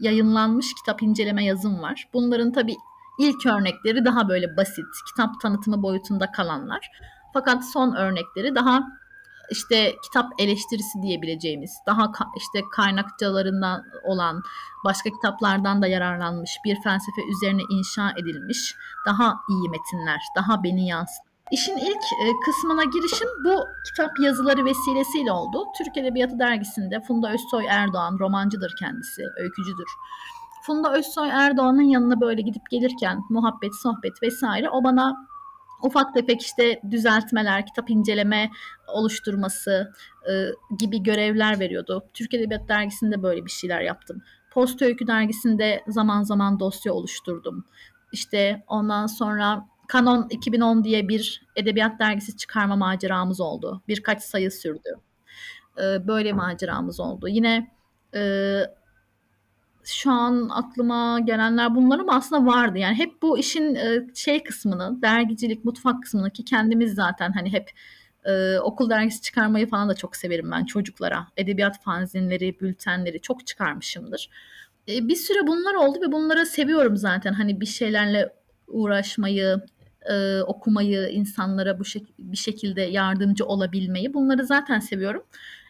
yayınlanmış 0.00 0.74
kitap 0.74 1.02
inceleme 1.02 1.44
yazım 1.44 1.82
var. 1.82 2.08
Bunların 2.12 2.52
tabii 2.52 2.76
ilk 3.18 3.46
örnekleri 3.46 4.04
daha 4.04 4.28
böyle 4.28 4.56
basit, 4.56 4.86
kitap 5.08 5.40
tanıtımı 5.40 5.82
boyutunda 5.82 6.30
kalanlar. 6.32 6.90
Fakat 7.32 7.70
son 7.72 7.94
örnekleri 7.94 8.54
daha 8.54 8.84
işte 9.50 9.96
kitap 10.04 10.32
eleştirisi 10.38 11.02
diyebileceğimiz, 11.02 11.70
daha 11.86 12.12
işte 12.36 12.60
kaynakçalarından 12.72 13.82
olan, 14.04 14.42
başka 14.84 15.10
kitaplardan 15.10 15.82
da 15.82 15.86
yararlanmış 15.86 16.50
bir 16.64 16.82
felsefe 16.82 17.22
üzerine 17.36 17.62
inşa 17.70 18.10
edilmiş 18.10 18.74
daha 19.06 19.40
iyi 19.48 19.68
metinler, 19.68 20.20
daha 20.36 20.62
beni 20.62 20.88
yansıtan 20.88 21.34
İşin 21.50 21.76
ilk 21.76 22.04
e, 22.24 22.40
kısmına 22.44 22.84
girişim 22.84 23.28
bu 23.44 23.64
kitap 23.86 24.10
yazıları 24.20 24.64
vesilesiyle 24.64 25.32
oldu. 25.32 25.64
Türk 25.78 25.96
Edebiyatı 25.96 26.38
Dergisi'nde 26.38 27.00
Funda 27.00 27.32
Özsoy 27.32 27.66
Erdoğan, 27.68 28.18
romancıdır 28.18 28.72
kendisi, 28.78 29.22
öykücüdür. 29.36 29.88
Funda 30.66 30.92
Özsoy 30.92 31.28
Erdoğan'ın 31.28 31.82
yanına 31.82 32.20
böyle 32.20 32.42
gidip 32.42 32.70
gelirken 32.70 33.20
muhabbet, 33.30 33.72
sohbet 33.82 34.22
vesaire 34.22 34.70
o 34.70 34.84
bana 34.84 35.26
ufak 35.84 36.14
tefek 36.14 36.42
işte 36.42 36.80
düzeltmeler, 36.90 37.66
kitap 37.66 37.90
inceleme 37.90 38.50
oluşturması 38.88 39.92
e, 40.30 40.32
gibi 40.78 41.02
görevler 41.02 41.60
veriyordu. 41.60 42.04
Türk 42.14 42.34
Edebiyat 42.34 42.68
Dergisi'nde 42.68 43.22
böyle 43.22 43.44
bir 43.44 43.50
şeyler 43.50 43.80
yaptım. 43.80 44.22
Post 44.52 44.82
Öykü 44.82 45.06
Dergisi'nde 45.06 45.82
zaman 45.88 46.22
zaman 46.22 46.60
dosya 46.60 46.92
oluşturdum. 46.92 47.64
İşte 48.12 48.64
ondan 48.66 49.06
sonra 49.06 49.66
Canon 49.92 50.26
2010 50.30 50.84
diye 50.84 51.08
bir 51.08 51.42
edebiyat 51.56 52.00
dergisi 52.00 52.36
çıkarma 52.36 52.76
maceramız 52.76 53.40
oldu. 53.40 53.82
Birkaç 53.88 54.22
sayı 54.22 54.50
sürdü. 54.50 54.94
Ee, 55.78 56.06
böyle 56.06 56.32
maceramız 56.32 57.00
oldu. 57.00 57.28
Yine 57.28 57.70
e, 58.14 58.20
şu 59.84 60.10
an 60.10 60.48
aklıma 60.52 61.20
gelenler 61.20 61.74
bunlar 61.74 61.98
ama 61.98 62.14
aslında 62.16 62.46
vardı. 62.46 62.78
Yani 62.78 62.94
hep 62.94 63.22
bu 63.22 63.38
işin 63.38 63.74
e, 63.74 64.06
şey 64.14 64.42
kısmını, 64.44 65.02
dergicilik, 65.02 65.64
mutfak 65.64 66.02
kısmını 66.02 66.30
ki 66.30 66.44
kendimiz 66.44 66.94
zaten 66.94 67.32
hani 67.32 67.52
hep 67.52 67.70
e, 68.24 68.58
okul 68.58 68.90
dergisi 68.90 69.22
çıkarmayı 69.22 69.68
falan 69.68 69.88
da 69.88 69.94
çok 69.94 70.16
severim 70.16 70.50
ben 70.50 70.64
çocuklara. 70.64 71.26
Edebiyat 71.36 71.82
fanzinleri, 71.82 72.60
bültenleri 72.60 73.20
çok 73.20 73.46
çıkarmışımdır. 73.46 74.30
E, 74.88 75.08
bir 75.08 75.16
süre 75.16 75.46
bunlar 75.46 75.74
oldu 75.74 75.98
ve 76.00 76.12
bunları 76.12 76.46
seviyorum 76.46 76.96
zaten. 76.96 77.32
Hani 77.32 77.60
bir 77.60 77.66
şeylerle 77.66 78.32
uğraşmayı, 78.68 79.60
okumayı, 80.46 81.08
insanlara 81.08 81.78
bu 81.78 81.82
şek- 81.82 82.12
bir 82.18 82.36
şekilde 82.36 82.82
yardımcı 82.82 83.44
olabilmeyi 83.44 84.14
bunları 84.14 84.46
zaten 84.46 84.78
seviyorum. 84.78 85.22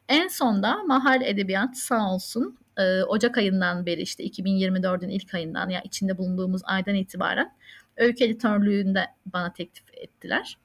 En 0.08 0.28
sonda 0.28 0.82
Mahal 0.82 1.22
Edebiyat 1.22 1.76
sağ 1.76 2.14
olsun 2.14 2.58
e, 2.76 3.02
Ocak 3.02 3.38
ayından 3.38 3.86
beri 3.86 4.02
işte 4.02 4.24
2024'ün 4.24 5.08
ilk 5.08 5.34
ayından 5.34 5.68
ya 5.68 5.80
içinde 5.80 6.18
bulunduğumuz 6.18 6.62
aydan 6.64 6.94
itibaren 6.94 7.52
öykü 7.96 8.24
editörlüğünde 8.24 9.06
bana 9.26 9.52
teklif 9.52 9.84
ettiler. 9.92 10.58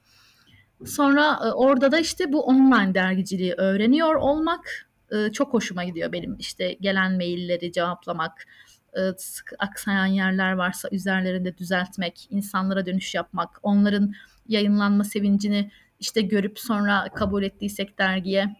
Sonra 0.86 1.40
e, 1.44 1.48
orada 1.52 1.92
da 1.92 1.98
işte 1.98 2.32
bu 2.32 2.42
online 2.42 2.94
dergiciliği 2.94 3.54
öğreniyor 3.54 4.14
olmak 4.14 4.88
e, 5.12 5.32
çok 5.32 5.54
hoşuma 5.54 5.84
gidiyor 5.84 6.12
benim. 6.12 6.36
işte 6.38 6.72
gelen 6.72 7.16
mailleri 7.16 7.72
cevaplamak, 7.72 8.46
e, 8.96 9.00
sık 9.16 9.52
aksayan 9.58 10.06
yerler 10.06 10.52
varsa 10.52 10.88
üzerlerinde 10.92 11.58
düzeltmek, 11.58 12.26
insanlara 12.30 12.86
dönüş 12.86 13.14
yapmak, 13.14 13.60
onların 13.62 14.12
yayınlanma 14.48 15.04
sevincini 15.04 15.70
işte 16.00 16.20
görüp 16.20 16.58
sonra 16.58 17.08
kabul 17.14 17.42
ettiysek 17.42 17.98
dergiye 17.98 18.56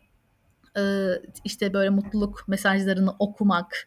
işte 1.45 1.73
böyle 1.73 1.91
mutluluk 1.91 2.45
mesajlarını 2.49 3.15
okumak, 3.19 3.87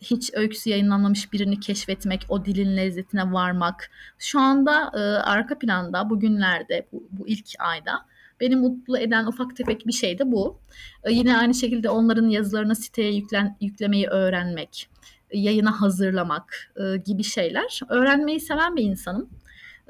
hiç 0.00 0.30
öyküsü 0.34 0.70
yayınlanmamış 0.70 1.32
birini 1.32 1.60
keşfetmek, 1.60 2.26
o 2.28 2.44
dilin 2.44 2.76
lezzetine 2.76 3.32
varmak. 3.32 3.90
Şu 4.18 4.40
anda 4.40 4.90
e, 4.94 4.98
arka 5.22 5.58
planda 5.58 6.10
bugünlerde, 6.10 6.86
bu, 6.92 7.08
bu 7.10 7.28
ilk 7.28 7.46
ayda 7.58 8.06
beni 8.40 8.56
mutlu 8.56 8.98
eden 8.98 9.26
ufak 9.26 9.56
tefek 9.56 9.86
bir 9.86 9.92
şey 9.92 10.18
de 10.18 10.32
bu. 10.32 10.58
E, 11.04 11.12
yine 11.12 11.38
aynı 11.38 11.54
şekilde 11.54 11.90
onların 11.90 12.28
yazılarını 12.28 12.76
siteye 12.76 13.14
yüklen, 13.14 13.56
yüklemeyi 13.60 14.06
öğrenmek 14.06 14.90
yayına 15.32 15.80
hazırlamak 15.80 16.72
e, 16.76 16.96
gibi 16.96 17.24
şeyler. 17.24 17.80
Öğrenmeyi 17.88 18.40
seven 18.40 18.76
bir 18.76 18.82
insanım. 18.82 19.30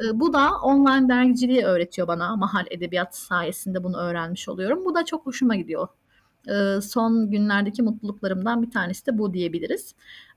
E, 0.04 0.20
bu 0.20 0.32
da 0.32 0.50
online 0.62 1.08
dergiciliği 1.08 1.64
öğretiyor 1.64 2.08
bana. 2.08 2.36
Mahal 2.36 2.64
Edebiyat 2.70 3.16
sayesinde 3.16 3.84
bunu 3.84 3.96
öğrenmiş 3.96 4.48
oluyorum. 4.48 4.84
Bu 4.84 4.94
da 4.94 5.04
çok 5.04 5.26
hoşuma 5.26 5.56
gidiyor. 5.56 5.88
E, 6.48 6.80
son 6.80 7.30
günlerdeki 7.30 7.82
mutluluklarımdan 7.82 8.62
bir 8.62 8.70
tanesi 8.70 9.06
de 9.06 9.18
bu 9.18 9.34
diyebiliriz. 9.34 9.94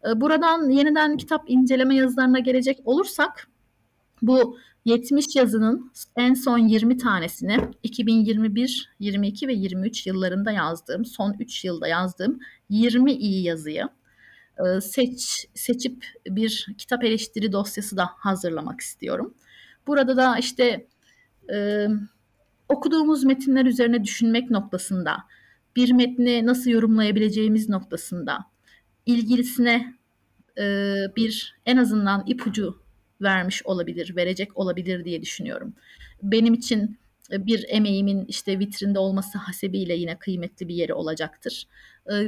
E, 0.08 0.22
buradan 0.22 0.70
yeniden 0.70 1.18
kitap 1.18 1.44
inceleme 1.48 1.96
yazılarına 1.96 2.40
gelecek 2.40 2.80
olursak 2.86 3.48
bu 4.22 4.58
70 4.86 5.36
yazının 5.36 5.92
en 6.16 6.34
son 6.34 6.58
20 6.58 6.98
tanesini 6.98 7.58
2021, 7.84 8.90
22 9.00 9.48
ve 9.48 9.54
23 9.54 10.08
yıllarında 10.08 10.52
yazdığım, 10.52 11.06
son 11.06 11.36
3 11.40 11.66
yılda 11.66 11.88
yazdığım 11.88 12.40
20 12.70 13.12
iyi 13.12 13.44
yazıyı 13.44 13.90
e, 14.60 14.82
seç 14.82 15.48
seçip 15.54 16.06
bir 16.28 16.68
kitap 16.78 17.04
eleştiri 17.04 17.52
dosyası 17.52 17.98
da 17.98 18.06
hazırlamak 18.18 18.82
istiyorum. 18.82 19.34
Burada 19.88 20.18
da 20.18 20.38
işte 20.38 20.88
e, 21.54 21.88
okuduğumuz 22.70 23.24
metinler 23.24 23.66
üzerine 23.66 24.04
düşünmek 24.04 24.52
noktasında, 24.52 25.18
bir 25.76 25.92
metni 25.92 26.46
nasıl 26.46 26.72
yorumlayabileceğimiz 26.72 27.70
noktasında, 27.70 28.40
ilgilisine 29.06 29.94
e, 30.58 30.96
bir 31.16 31.56
en 31.66 31.78
azından 31.78 32.24
ipucu 32.28 32.82
vermiş 33.22 33.66
olabilir, 33.66 34.16
verecek 34.16 34.58
olabilir 34.58 35.06
diye 35.06 35.22
düşünüyorum. 35.22 35.74
Benim 36.24 36.54
için 36.54 36.98
bir 37.32 37.66
emeğimin 37.68 38.26
işte 38.26 38.60
vitrinde 38.60 39.00
olması 39.00 39.38
hasebiyle 39.38 39.94
yine 39.94 40.20
kıymetli 40.20 40.68
bir 40.68 40.76
yeri 40.76 40.94
olacaktır. 40.94 41.68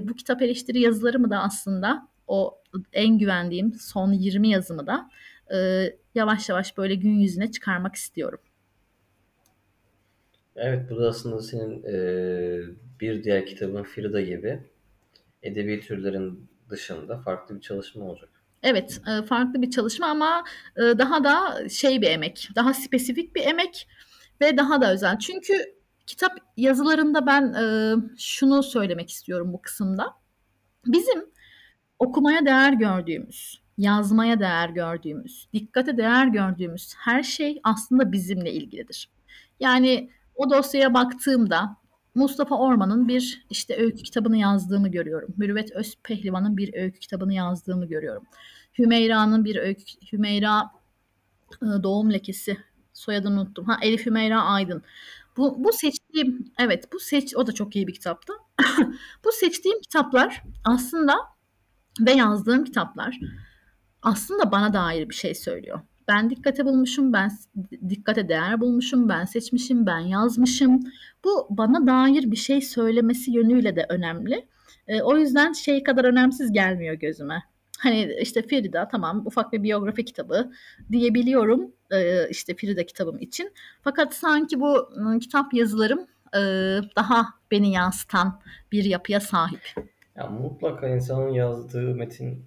Bu 0.02 0.14
kitap 0.16 0.42
eleştiri 0.42 0.80
yazılarımı 0.80 1.30
da 1.30 1.40
aslında 1.40 2.08
o 2.28 2.62
en 2.94 3.18
güvendiğim 3.18 3.74
son 3.74 4.12
20 4.12 4.50
yazımı 4.50 4.88
da 4.88 5.10
e, 5.54 5.90
yavaş 6.16 6.50
yavaş 6.50 6.78
böyle 6.78 6.96
gün 6.96 7.20
yüzüne 7.20 7.52
çıkarmak 7.52 7.96
istiyorum. 7.96 8.40
Evet 10.56 10.90
bu 10.90 10.98
da 10.98 11.08
aslında 11.08 11.42
senin 11.42 11.84
e, 11.84 11.96
bir 13.04 13.24
diğer 13.24 13.46
kitabın 13.46 13.84
Frida 13.84 14.22
gibi 14.22 14.60
edebi 15.42 15.80
türlerin 15.80 16.50
dışında 16.70 17.18
farklı 17.18 17.56
bir 17.56 17.62
çalışma 17.62 18.06
olacak. 18.06 18.30
Evet 18.64 19.02
e, 19.08 19.26
farklı 19.26 19.62
bir 19.62 19.70
çalışma 19.70 20.08
ama 20.08 20.44
e, 20.78 20.82
daha 20.82 21.24
da 21.24 21.70
şey 21.70 22.02
bir 22.02 22.08
emek, 22.08 22.50
daha 22.56 22.74
spesifik 22.74 23.36
bir 23.36 23.46
emek 23.46 23.88
ve 24.42 24.58
daha 24.58 24.82
da 24.82 24.94
özel. 24.94 25.20
Çünkü 25.20 25.54
kitap 26.08 26.32
yazılarında 26.58 27.26
ben 27.26 27.54
e, 27.54 27.66
şunu 28.18 28.64
söylemek 28.64 29.10
istiyorum 29.10 29.54
bu 29.54 29.62
kısımda. 29.62 30.14
Bizim 30.86 31.26
okumaya 32.00 32.46
değer 32.46 32.74
gördüğümüz, 32.74 33.62
yazmaya 33.78 34.40
değer 34.40 34.70
gördüğümüz, 34.70 35.50
dikkate 35.54 35.98
değer 35.98 36.28
gördüğümüz 36.28 36.94
her 36.98 37.24
şey 37.24 37.60
aslında 37.64 38.12
bizimle 38.12 38.52
ilgilidir. 38.52 39.10
Yani 39.60 40.10
o 40.36 40.50
dosyaya 40.50 40.94
baktığımda 40.94 41.83
Mustafa 42.16 42.56
Orman'ın 42.58 43.08
bir 43.08 43.46
işte 43.50 43.78
öykü 43.78 44.04
kitabını 44.04 44.38
yazdığımı 44.38 44.92
görüyorum. 44.92 45.34
Mürüvvet 45.38 45.72
Özpehlivan'ın 45.72 46.58
bir 46.58 46.74
öykü 46.74 47.00
kitabını 47.00 47.34
yazdığımı 47.34 47.86
görüyorum. 47.86 48.24
Hümeyra'nın 48.80 49.46
bir 49.46 49.56
öykü, 49.56 49.84
Hümeyra 50.12 50.72
e, 51.62 51.84
doğum 51.84 52.14
lekesi 52.14 52.58
soyadını 52.94 53.42
unuttum. 53.42 53.66
Ha 53.66 53.78
Elif 53.82 54.06
Hümeyra 54.06 54.44
Aydın. 54.44 54.84
Bu, 55.38 55.64
bu 55.64 55.74
seçtiğim 55.74 56.52
evet 56.60 56.94
bu 56.94 57.00
seç 57.00 57.36
o 57.36 57.48
da 57.48 57.52
çok 57.52 57.76
iyi 57.76 57.88
bir 57.88 57.94
kitaptı. 57.94 58.34
bu 59.26 59.32
seçtiğim 59.32 59.82
kitaplar 59.82 60.44
aslında 60.66 61.16
ve 62.00 62.12
yazdığım 62.12 62.64
kitaplar 62.64 63.20
aslında 64.02 64.52
bana 64.52 64.74
dair 64.74 65.10
bir 65.10 65.16
şey 65.16 65.36
söylüyor. 65.36 65.80
Ben 66.08 66.30
dikkate 66.30 66.66
bulmuşum, 66.66 67.14
ben 67.14 67.32
dikkate 67.90 68.30
değer 68.30 68.62
bulmuşum, 68.62 69.10
ben 69.10 69.26
seçmişim, 69.26 69.86
ben 69.86 70.00
yazmışım. 70.00 70.80
Bu 71.24 71.48
bana 71.50 71.88
dair 71.88 72.32
bir 72.32 72.36
şey 72.36 72.62
söylemesi 72.62 73.32
yönüyle 73.32 73.76
de 73.76 73.86
önemli. 73.90 74.48
E, 74.88 75.02
o 75.02 75.18
yüzden 75.18 75.54
şey 75.54 75.84
kadar 75.84 76.06
önemsiz 76.06 76.52
gelmiyor 76.52 76.94
gözüme. 76.94 77.44
Hani 77.80 78.14
işte 78.22 78.42
Frida 78.42 78.88
tamam 78.88 79.24
ufak 79.26 79.54
bir 79.54 79.64
biyografi 79.64 80.06
kitabı 80.06 80.52
diyebiliyorum 80.92 81.72
e, 81.92 82.30
işte 82.30 82.56
Frida 82.56 82.86
kitabım 82.86 83.20
için. 83.20 83.52
Fakat 83.82 84.14
sanki 84.14 84.60
bu 84.60 84.90
ıı, 84.98 85.20
kitap 85.20 85.54
yazılarım 85.54 86.08
e, 86.36 86.40
daha 86.96 87.26
beni 87.52 87.72
yansıtan 87.72 88.42
bir 88.72 88.84
yapıya 88.84 89.20
sahip. 89.20 89.62
Ya 90.16 90.28
mutlaka 90.28 90.88
insanın 90.88 91.30
yazdığı 91.30 91.96
metin 91.96 92.46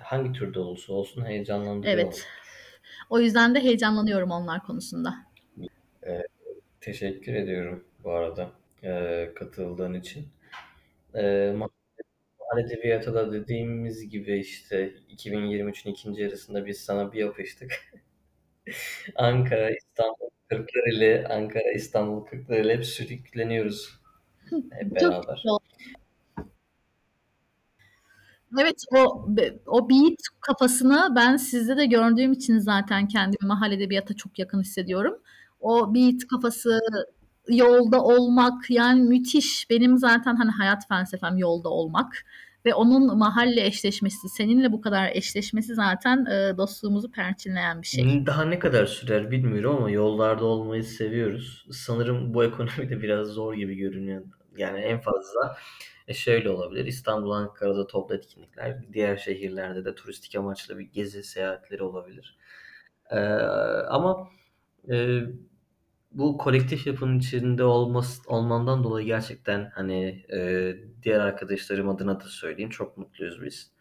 hangi 0.00 0.32
türde 0.32 0.58
olursa 0.58 0.92
olsun 0.92 1.24
heyecanlandırıyor 1.24 1.94
Evet. 1.94 2.26
O 3.12 3.20
yüzden 3.20 3.54
de 3.54 3.60
heyecanlanıyorum 3.60 4.30
onlar 4.30 4.62
konusunda. 4.62 5.14
Eee, 6.06 6.26
teşekkür 6.80 7.34
ediyorum 7.34 7.84
bu 8.04 8.10
arada 8.10 8.50
eee, 8.82 9.32
katıldığın 9.34 9.94
için. 9.94 10.28
Eee 11.14 11.52
Mahal 12.40 12.64
Edebiyatı 12.66 13.14
da 13.14 13.32
dediğimiz 13.32 14.08
gibi 14.08 14.38
işte 14.38 14.94
2023'ün 15.08 15.90
ikinci 15.90 16.22
yarısında 16.22 16.66
biz 16.66 16.80
sana 16.80 17.12
bir 17.12 17.18
yapıştık. 17.20 17.72
Ankara, 19.16 19.70
İstanbul, 19.70 20.30
Kırklareli, 20.48 21.26
Ankara, 21.28 21.72
İstanbul, 21.72 22.26
Kırklareli 22.26 22.72
hep 22.72 22.86
sürükleniyoruz 22.86 24.00
hep 24.70 24.90
Çok 24.90 24.96
beraber. 24.96 25.36
güzel. 25.36 25.56
Evet 28.60 28.84
o 28.96 29.26
o 29.66 29.90
beat 29.90 30.18
kafasını 30.40 31.12
ben 31.16 31.36
sizde 31.36 31.76
de 31.76 31.86
gördüğüm 31.86 32.32
için 32.32 32.58
zaten 32.58 33.08
kendimi 33.08 33.48
mahal 33.48 33.72
edebiyata 33.72 34.14
çok 34.14 34.38
yakın 34.38 34.60
hissediyorum. 34.60 35.14
O 35.60 35.94
beat 35.94 36.26
kafası, 36.30 36.80
yolda 37.48 38.02
olmak 38.02 38.70
yani 38.70 39.00
müthiş. 39.00 39.70
Benim 39.70 39.98
zaten 39.98 40.36
hani 40.36 40.50
hayat 40.50 40.88
felsefem 40.88 41.38
yolda 41.38 41.68
olmak 41.68 42.24
ve 42.66 42.74
onun 42.74 43.18
mahalle 43.18 43.66
eşleşmesi, 43.66 44.28
seninle 44.28 44.72
bu 44.72 44.80
kadar 44.80 45.10
eşleşmesi 45.14 45.74
zaten 45.74 46.26
e, 46.26 46.56
dostluğumuzu 46.56 47.10
perçinleyen 47.10 47.82
bir 47.82 47.86
şey. 47.86 48.26
Daha 48.26 48.44
ne 48.44 48.58
kadar 48.58 48.86
sürer 48.86 49.30
bilmiyorum 49.30 49.76
ama 49.76 49.90
yollarda 49.90 50.44
olmayı 50.44 50.84
seviyoruz. 50.84 51.66
Sanırım 51.70 52.34
bu 52.34 52.44
ekonomide 52.44 53.02
biraz 53.02 53.28
zor 53.28 53.54
gibi 53.54 53.74
görünüyor. 53.76 54.22
Yani 54.56 54.80
en 54.80 55.00
fazla 55.00 55.56
e 56.08 56.14
şöyle 56.14 56.50
olabilir. 56.50 56.84
İstanbul, 56.86 57.30
Ankara'da 57.30 57.86
toplu 57.86 58.14
etkinlikler, 58.14 58.92
diğer 58.92 59.16
şehirlerde 59.16 59.84
de 59.84 59.94
turistik 59.94 60.34
amaçlı 60.36 60.78
bir 60.78 60.84
gezi 60.84 61.24
seyahatleri 61.24 61.82
olabilir. 61.82 62.38
Ee, 63.10 63.16
ama 63.88 64.28
e, 64.90 65.20
bu 66.12 66.38
kolektif 66.38 66.86
yapının 66.86 67.18
içinde 67.18 67.64
olması, 67.64 68.22
olmandan 68.26 68.84
dolayı 68.84 69.06
gerçekten 69.06 69.70
hani 69.74 70.26
e, 70.32 70.74
diğer 71.02 71.20
arkadaşlarım 71.20 71.88
adına 71.88 72.20
da 72.20 72.24
söyleyeyim 72.24 72.70
çok 72.70 72.96
mutluyuz 72.98 73.42
biz. 73.42 73.72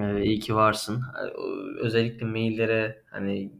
E, 0.00 0.22
iyi 0.22 0.40
ki 0.40 0.54
varsın. 0.54 1.02
Özellikle 1.80 2.26
maillere 2.26 3.02
hani 3.10 3.52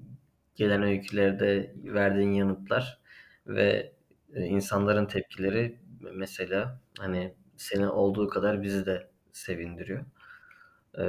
gelen 0.56 0.82
öykülerde 0.82 1.74
verdiğin 1.84 2.32
yanıtlar 2.32 2.98
ve 3.46 3.92
e, 4.34 4.44
insanların 4.44 5.06
tepkileri 5.06 5.78
mesela 6.14 6.80
hani 6.98 7.34
senin 7.56 7.86
olduğu 7.86 8.28
kadar 8.28 8.62
bizi 8.62 8.86
de 8.86 9.10
sevindiriyor. 9.32 10.04
E, 10.98 11.02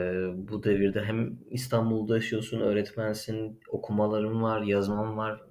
bu 0.49 0.63
devirde 0.63 1.03
hem 1.03 1.39
İstanbul'da 1.51 2.15
yaşıyorsun, 2.15 2.61
öğretmensin, 2.61 3.59
okumaların 3.69 4.41
var, 4.43 4.61
yazman 4.61 5.17
var. 5.17 5.41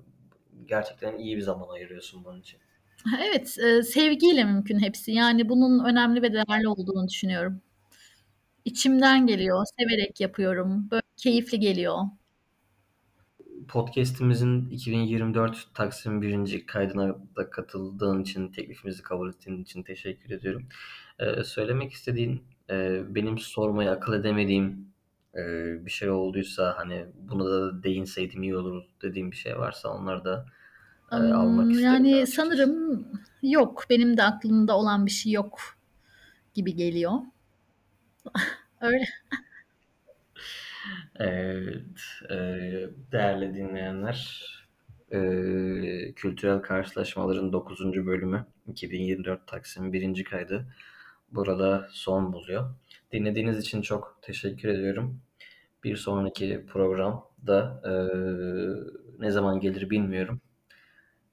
Gerçekten 0.66 1.18
iyi 1.18 1.36
bir 1.36 1.42
zaman 1.42 1.68
ayırıyorsun 1.68 2.24
bunun 2.24 2.40
için. 2.40 2.61
Evet, 3.28 3.59
e, 3.59 3.82
sevgiyle 3.82 4.45
mümkün 4.45 4.78
hepsi. 4.78 5.12
Yani 5.12 5.49
bunun 5.49 5.84
önemli 5.84 6.22
ve 6.22 6.32
değerli 6.32 6.68
olduğunu 6.68 7.09
düşünüyorum. 7.09 7.62
İçimden 8.64 9.26
geliyor, 9.26 9.64
severek 9.80 10.20
yapıyorum. 10.20 10.90
Böyle 10.90 11.03
keyifli 11.16 11.61
geliyor. 11.61 11.99
Podcast'imizin 13.68 14.70
2024 14.70 15.74
Taksim 15.74 16.22
1. 16.22 16.66
kaydına 16.66 17.16
da 17.36 17.50
katıldığın 17.50 18.22
için, 18.22 18.48
teklifimizi 18.48 19.02
kabul 19.02 19.28
ettiğin 19.28 19.62
için 19.62 19.82
teşekkür 19.82 20.30
ediyorum. 20.30 20.66
Ee, 21.18 21.44
söylemek 21.44 21.92
istediğin, 21.92 22.44
e, 22.70 23.02
benim 23.14 23.38
sormayı 23.38 23.90
akıl 23.90 24.12
edemediğim 24.12 24.88
e, 25.34 25.40
bir 25.86 25.90
şey 25.90 26.10
olduysa, 26.10 26.74
hani 26.76 27.06
buna 27.14 27.44
da 27.44 27.82
değinseydim 27.82 28.42
iyi 28.42 28.56
olur 28.56 28.84
dediğim 29.02 29.30
bir 29.30 29.36
şey 29.36 29.58
varsa 29.58 29.88
onları 29.88 30.24
da 30.24 30.46
e, 31.12 31.14
almak 31.16 31.70
isterim 31.70 31.94
yani 31.94 32.14
açıkçası. 32.14 32.32
sanırım 32.32 33.08
yok. 33.42 33.84
Benim 33.90 34.16
de 34.16 34.22
aklımda 34.22 34.76
olan 34.76 35.06
bir 35.06 35.10
şey 35.10 35.32
yok 35.32 35.60
gibi 36.54 36.74
geliyor. 36.74 37.12
Öyle. 38.80 39.04
Evet, 41.18 42.00
e, 42.30 42.34
değerli 43.12 43.54
dinleyenler, 43.54 44.44
e, 45.10 45.18
Kültürel 46.16 46.60
Karşılaşmaların 46.62 47.52
9. 47.52 48.06
bölümü 48.06 48.46
2024 48.66 49.46
Taksim 49.46 49.92
1. 49.92 50.24
kaydı 50.24 50.66
burada 51.32 51.88
son 51.92 52.32
buluyor. 52.32 52.74
Dinlediğiniz 53.12 53.58
için 53.58 53.82
çok 53.82 54.18
teşekkür 54.22 54.68
ediyorum. 54.68 55.20
Bir 55.84 55.96
sonraki 55.96 56.66
programda 56.66 57.82
e, 57.84 57.92
ne 59.18 59.30
zaman 59.30 59.60
gelir 59.60 59.90
bilmiyorum. 59.90 60.40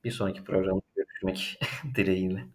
Bir 0.03 0.11
sonraki 0.11 0.43
programda 0.43 0.81
görüşmek 0.95 1.59
dileğiyle. 1.95 2.45